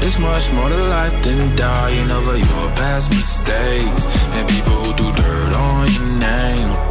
It's 0.05 0.19
much 0.19 0.51
more 0.53 0.69
to 0.69 0.75
life 0.75 1.23
than 1.23 1.55
dying 1.55 2.11
over 2.11 2.37
your 2.37 2.69
past 2.75 3.09
mistakes 3.09 4.05
and 4.35 4.47
people 4.47 4.73
who 4.73 4.93
do 4.93 5.11
dirt 5.15 5.53
on 5.53 5.91
your 5.93 6.19
name. 6.19 6.84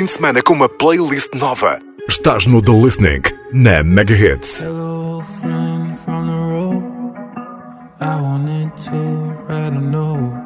Fim 0.00 0.06
de 0.06 0.12
semana 0.12 0.42
com 0.42 0.54
uma 0.54 0.66
playlist 0.66 1.28
nova. 1.34 1.78
Estás 2.08 2.46
no 2.46 2.62
The 2.62 2.72
Listening, 2.72 3.20
na 3.52 3.82
Mega 3.82 4.14
Hits. 4.14 4.62
Hello, 4.62 5.20
friend 5.20 5.94
from 5.94 6.26
the 6.26 6.32
road. 6.32 6.84
I 8.00 8.18
wanted 8.22 8.74
to 8.84 8.96
write 9.46 9.76
a 9.76 9.78
note 9.78 10.40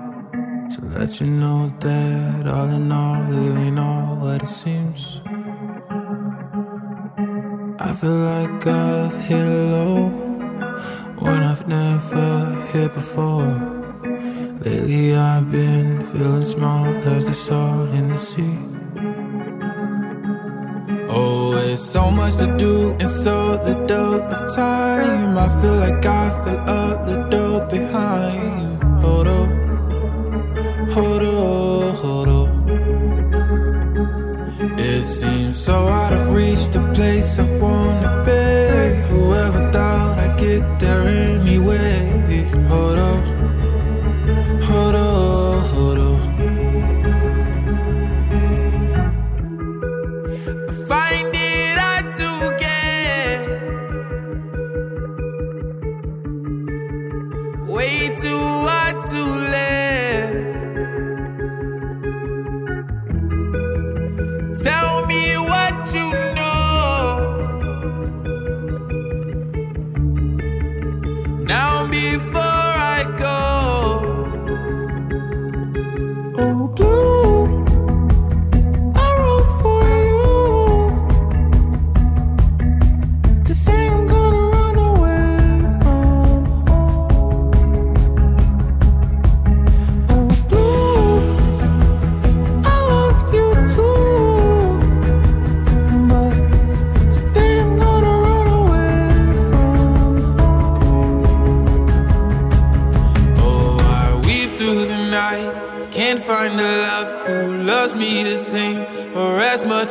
to 0.74 0.98
let 0.98 1.20
you 1.20 1.28
know 1.28 1.72
that 1.78 2.48
all 2.48 2.68
in 2.68 2.90
all, 2.90 3.32
it 3.32 3.56
ain't 3.56 3.78
all 3.78 4.16
what 4.16 4.42
it 4.42 4.48
seems. 4.48 5.22
I 7.78 7.92
feel 7.92 8.10
like 8.10 8.66
I've 8.66 9.16
hit 9.28 9.46
a 9.46 9.68
low 9.70 10.08
when 11.20 11.44
I've 11.44 11.68
never 11.68 12.56
hit 12.72 12.92
before. 12.92 13.54
Lately, 14.64 15.14
I've 15.14 15.48
been 15.52 16.04
feeling 16.04 16.44
small 16.44 16.86
as 17.06 17.28
the 17.28 17.34
salt 17.34 17.90
in 17.90 18.08
the 18.08 18.18
sea. 18.18 18.73
Oh, 21.16 21.53
it's 21.57 21.85
so 21.85 22.11
much 22.11 22.37
to 22.38 22.46
do 22.57 22.90
in 22.98 23.07
so 23.09 23.61
little 23.64 24.22
of 24.35 24.55
time. 24.55 25.38
I 25.38 25.48
feel 25.61 25.77
like 25.77 26.05
I 26.05 26.44
feel 26.44 26.61
a 26.66 27.05
little 27.09 27.61
behind. 27.61 28.83
Hold 29.00 29.29
on, 29.29 29.48
hold 30.90 31.22
on, 31.22 31.94
hold 31.94 32.29
on. 32.29 32.48
It 34.77 35.05
seems 35.05 35.57
so 35.59 35.87
out 35.87 36.12
of 36.12 36.31
reach, 36.35 36.66
the 36.68 36.81
place 36.94 37.38
I 37.38 37.46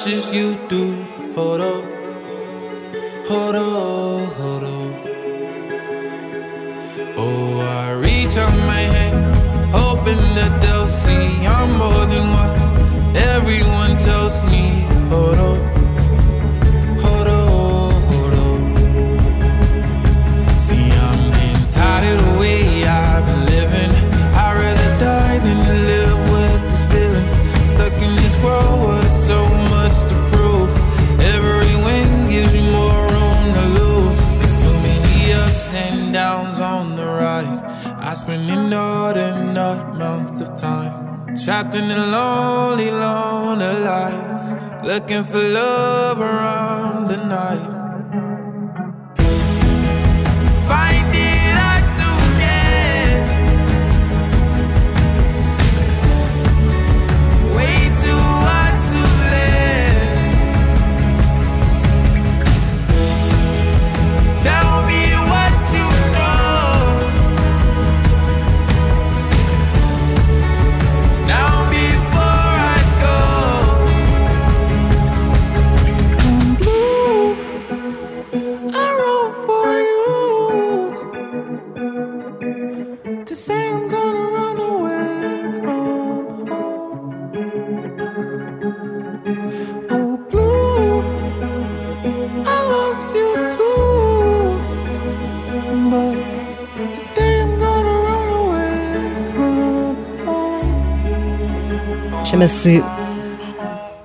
much 0.05 0.13
as 0.13 0.33
you 0.33 0.55
do. 0.67 0.92
Chama-se 102.43 102.83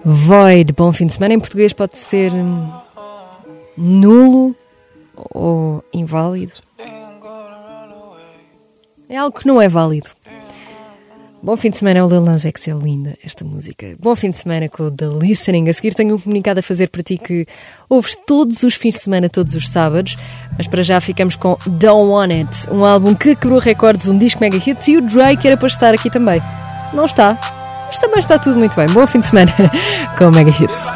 Void. 0.05 0.72
Bom 0.72 0.93
fim 0.93 1.07
de 1.07 1.14
semana. 1.14 1.34
Em 1.34 1.41
português 1.41 1.72
pode 1.72 1.99
ser 1.99 2.32
hum, 2.32 2.70
nulo 3.76 4.55
ou 5.34 5.82
inválido. 5.93 6.53
É 9.09 9.16
algo 9.16 9.36
que 9.36 9.47
não 9.47 9.61
é 9.61 9.68
válido. 9.68 10.11
Bom 11.43 11.57
fim 11.57 11.70
de 11.70 11.78
semana, 11.78 12.01
é 12.01 12.05
o 12.05 12.09
Lil 12.09 12.20
Nas 12.20 12.45
X, 12.45 12.68
é 12.68 12.72
linda 12.72 13.16
esta 13.24 13.45
música. 13.45 13.97
Bom 13.99 14.14
fim 14.14 14.30
de 14.30 14.36
semana 14.36 14.68
com 14.68 14.84
o 14.84 14.91
The 14.91 15.07
Listening. 15.07 15.68
A 15.68 15.72
seguir 15.72 15.95
tenho 15.95 16.14
um 16.14 16.18
comunicado 16.18 16.61
a 16.61 16.62
fazer 16.62 16.89
para 16.89 17.03
ti 17.03 17.16
que 17.16 17.47
ouves 17.89 18.16
todos 18.26 18.62
os 18.62 18.74
fins 18.74 18.95
de 18.95 19.01
semana, 19.01 19.28
todos 19.28 19.55
os 19.55 19.68
sábados, 19.68 20.16
mas 20.57 20.66
para 20.68 20.82
já 20.82 21.01
ficamos 21.01 21.34
com 21.34 21.57
Don't 21.66 22.11
Want 22.11 22.32
It, 22.32 22.72
um 22.72 22.84
álbum 22.84 23.14
que 23.14 23.34
quebrou 23.34 23.59
recordes, 23.59 24.07
um 24.07 24.18
disco 24.18 24.41
mega 24.41 24.57
hits 24.57 24.86
e 24.89 24.97
o 24.97 25.01
Drake 25.01 25.47
era 25.47 25.57
para 25.57 25.68
estar 25.68 25.95
aqui 25.95 26.11
também. 26.11 26.41
Não 26.93 27.05
está, 27.05 27.39
mas 27.89 27.99
também 27.99 28.20
está 28.20 28.39
tudo 28.39 28.59
muito 28.59 28.76
bem. 28.76 28.86
Bom 28.89 29.07
fim 29.07 29.18
de 29.18 29.26
semana 29.26 29.53
com 30.16 30.28
o 30.28 30.30
Mega 30.30 30.51
Hits. 30.51 30.86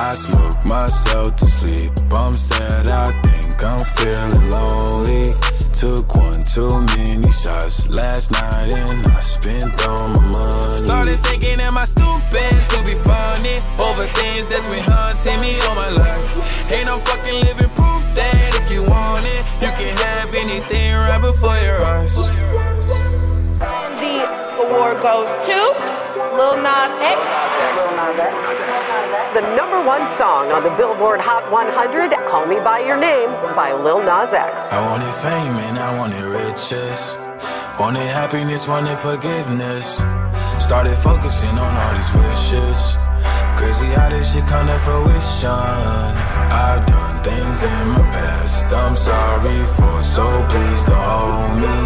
I 0.00 0.14
smoke 0.14 0.64
myself 0.64 1.36
to 1.36 1.46
sleep, 1.46 1.92
bumps 2.08 2.48
that 2.50 2.86
out 2.86 3.27
think 3.58 3.70
I'm 3.70 3.84
feeling 3.84 4.50
lonely. 4.50 5.34
Took 5.72 6.14
one 6.16 6.42
too 6.44 6.80
many 6.96 7.30
shots 7.30 7.88
last 7.88 8.32
night 8.32 8.72
and 8.72 9.06
I 9.06 9.20
spent 9.20 9.72
all 9.86 10.08
my 10.08 10.20
money. 10.32 10.74
Started 10.74 11.18
thinking, 11.20 11.60
am 11.60 11.78
I 11.78 11.84
stupid 11.84 12.54
to 12.70 12.84
be 12.84 12.94
funny 12.94 13.58
over 13.78 14.06
things 14.06 14.48
that's 14.48 14.68
been 14.68 14.82
haunting 14.82 15.40
me 15.40 15.60
all 15.68 15.74
my 15.74 15.90
life? 15.90 16.72
Ain't 16.72 16.86
no 16.86 16.98
fucking 16.98 17.34
living 17.34 17.70
proof 17.70 18.02
that 18.14 18.54
if 18.60 18.72
you 18.72 18.82
want 18.82 19.26
it, 19.26 19.44
you 19.62 19.70
can 19.78 19.96
have 20.06 20.34
anything 20.34 20.94
right 20.94 21.20
before 21.20 21.58
your 21.58 21.82
eyes. 21.84 22.14
The 23.98 24.66
award 24.66 25.02
goes 25.02 25.28
to 25.46 25.97
Lil 26.38 26.54
Nas 26.62 26.94
X. 27.02 27.18
The 29.34 29.42
number 29.56 29.82
one 29.82 30.06
song 30.14 30.52
on 30.52 30.62
the 30.62 30.70
Billboard 30.78 31.18
Hot 31.18 31.50
100, 31.50 32.14
Call 32.30 32.46
Me 32.46 32.60
By 32.62 32.78
Your 32.78 32.96
Name 32.96 33.30
by 33.58 33.72
Lil 33.72 33.98
Nas 34.06 34.32
X. 34.32 34.70
I 34.70 34.78
wanted 34.86 35.10
fame 35.18 35.58
and 35.66 35.76
I 35.80 35.98
wanted 35.98 36.22
riches. 36.22 37.18
Wanted 37.80 38.06
happiness, 38.06 38.68
wanted 38.68 38.96
forgiveness. 38.98 39.98
Started 40.62 40.94
focusing 40.94 41.58
on 41.58 41.72
all 41.74 41.92
these 41.98 42.14
wishes. 42.22 42.94
Crazy 43.58 43.90
how 43.98 44.08
this 44.08 44.32
shit 44.32 44.46
come 44.46 44.68
to 44.70 44.78
fruition. 44.78 45.50
I've 46.54 46.86
done 46.86 47.18
things 47.26 47.64
in 47.64 47.88
my 47.98 48.06
past 48.14 48.70
I'm 48.70 48.94
sorry 48.94 49.64
for, 49.74 50.02
so 50.06 50.22
please 50.46 50.84
don't 50.86 51.02
hold 51.02 51.58
me. 51.66 51.78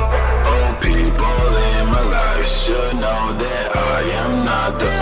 Old 0.45 0.77
people 0.85 1.41
in 1.41 1.57
my 1.57 1.62
life. 2.11 2.47
Should 2.47 2.95
know 2.97 3.33
that 3.45 3.77
I 3.77 4.01
am 4.23 4.45
not 4.45 4.79
the 4.79 5.02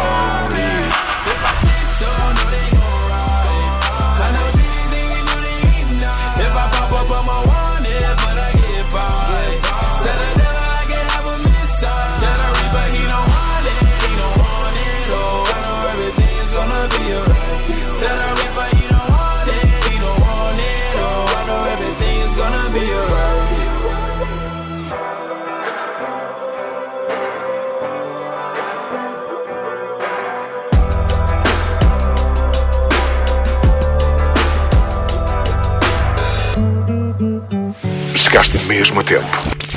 mesmo 38.81 39.05
tempo. 39.05 39.26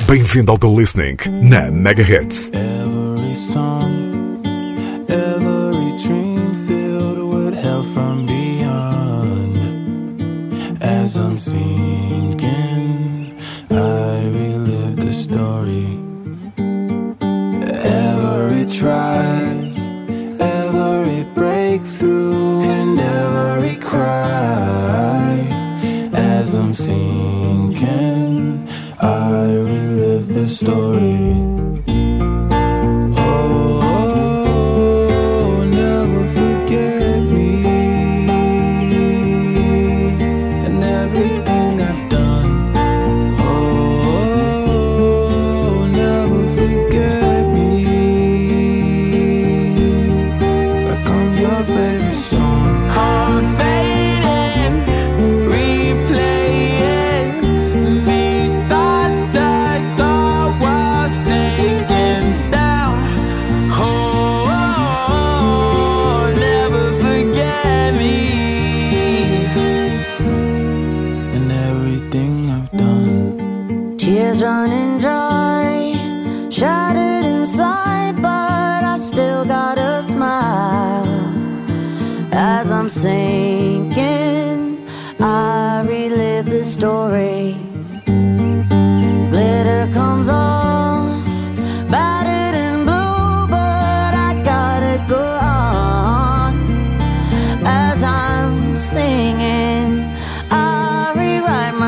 Bem-vindo 0.07 0.49
ao 0.49 0.57
The 0.57 0.67
Listening 0.67 1.17
na 1.41 1.69
Mega 1.69 2.03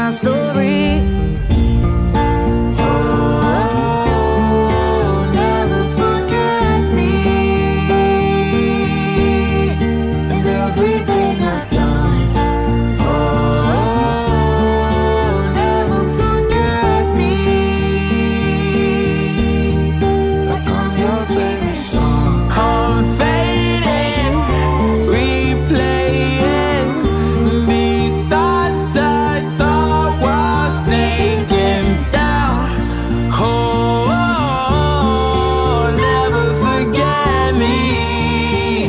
my 0.05 0.11
story. 0.11 0.84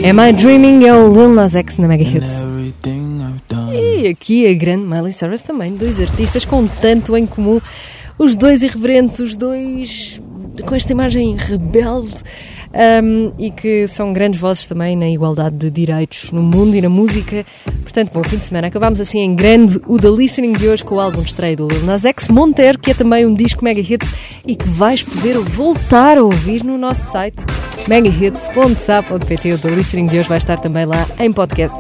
Am 0.09 0.21
I 0.21 0.33
Dreaming 0.33 0.85
é 0.85 0.95
o 0.95 1.13
Lil 1.13 1.31
Nas 1.31 1.57
X 1.57 1.79
na 1.79 1.89
Mega 1.89 2.05
Hits. 2.05 2.45
E 3.73 4.07
aqui 4.07 4.47
a 4.47 4.55
grande 4.55 4.87
Miley 4.87 5.13
Cyrus 5.13 5.43
também, 5.43 5.75
dois 5.75 6.01
artistas 6.01 6.45
com 6.45 6.65
tanto 6.69 7.17
em 7.17 7.27
comum. 7.27 7.61
Os 8.17 8.37
dois 8.37 8.63
irreverentes, 8.63 9.19
os 9.19 9.35
dois 9.35 10.21
com 10.65 10.77
esta 10.77 10.93
imagem 10.93 11.35
rebelde 11.37 12.15
um, 13.03 13.33
e 13.37 13.51
que 13.51 13.89
são 13.89 14.13
grandes 14.13 14.39
vozes 14.39 14.69
também 14.69 14.97
na 14.97 15.09
igualdade 15.09 15.57
de 15.57 15.71
direitos 15.73 16.31
no 16.31 16.41
mundo 16.41 16.77
e 16.77 16.81
na 16.81 16.89
música. 16.89 17.45
Portanto, 17.83 18.13
bom 18.15 18.23
fim 18.23 18.37
de 18.37 18.45
semana. 18.45 18.69
Acabámos 18.69 19.01
assim 19.01 19.19
em 19.19 19.35
grande 19.35 19.81
o 19.89 19.99
The 19.99 20.09
Listening 20.09 20.53
de 20.53 20.69
hoje 20.69 20.85
com 20.85 20.95
o 20.95 21.01
álbum 21.01 21.23
de 21.23 21.31
estreia 21.31 21.57
do 21.57 21.67
Lil 21.67 21.83
Nas 21.83 22.05
X 22.05 22.31
Montero, 22.31 22.79
que 22.79 22.93
é 22.93 22.95
também 22.95 23.27
um 23.27 23.35
disco 23.35 23.65
mega 23.65 23.81
hits 23.81 24.15
e 24.47 24.55
que 24.55 24.69
vais 24.69 25.03
poder 25.03 25.37
voltar 25.41 26.17
a 26.17 26.23
ouvir 26.23 26.63
no 26.63 26.79
nosso 26.79 27.11
site 27.11 27.45
megahits.sa.pt. 27.89 29.53
O 29.53 29.59
The 29.59 29.71
Listening 29.71 30.07
de 30.07 30.19
hoje 30.19 30.29
vai 30.29 30.39
estar 30.39 30.59
também 30.59 30.85
lá 30.85 31.07
em 31.19 31.33
podcast. 31.33 31.79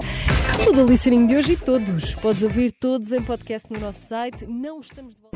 O 0.69 0.73
The 0.73 0.83
Listening 0.83 1.27
de 1.27 1.37
hoje 1.37 1.53
e 1.53 1.57
todos. 1.57 2.15
Podes 2.15 2.43
ouvir 2.43 2.73
todos 2.73 3.13
em 3.13 3.23
podcast 3.23 3.73
no 3.73 3.79
nosso 3.79 4.07
site. 4.09 4.47
Não 4.47 4.81
estamos 4.81 5.15
de 5.15 5.21
volta. 5.21 5.27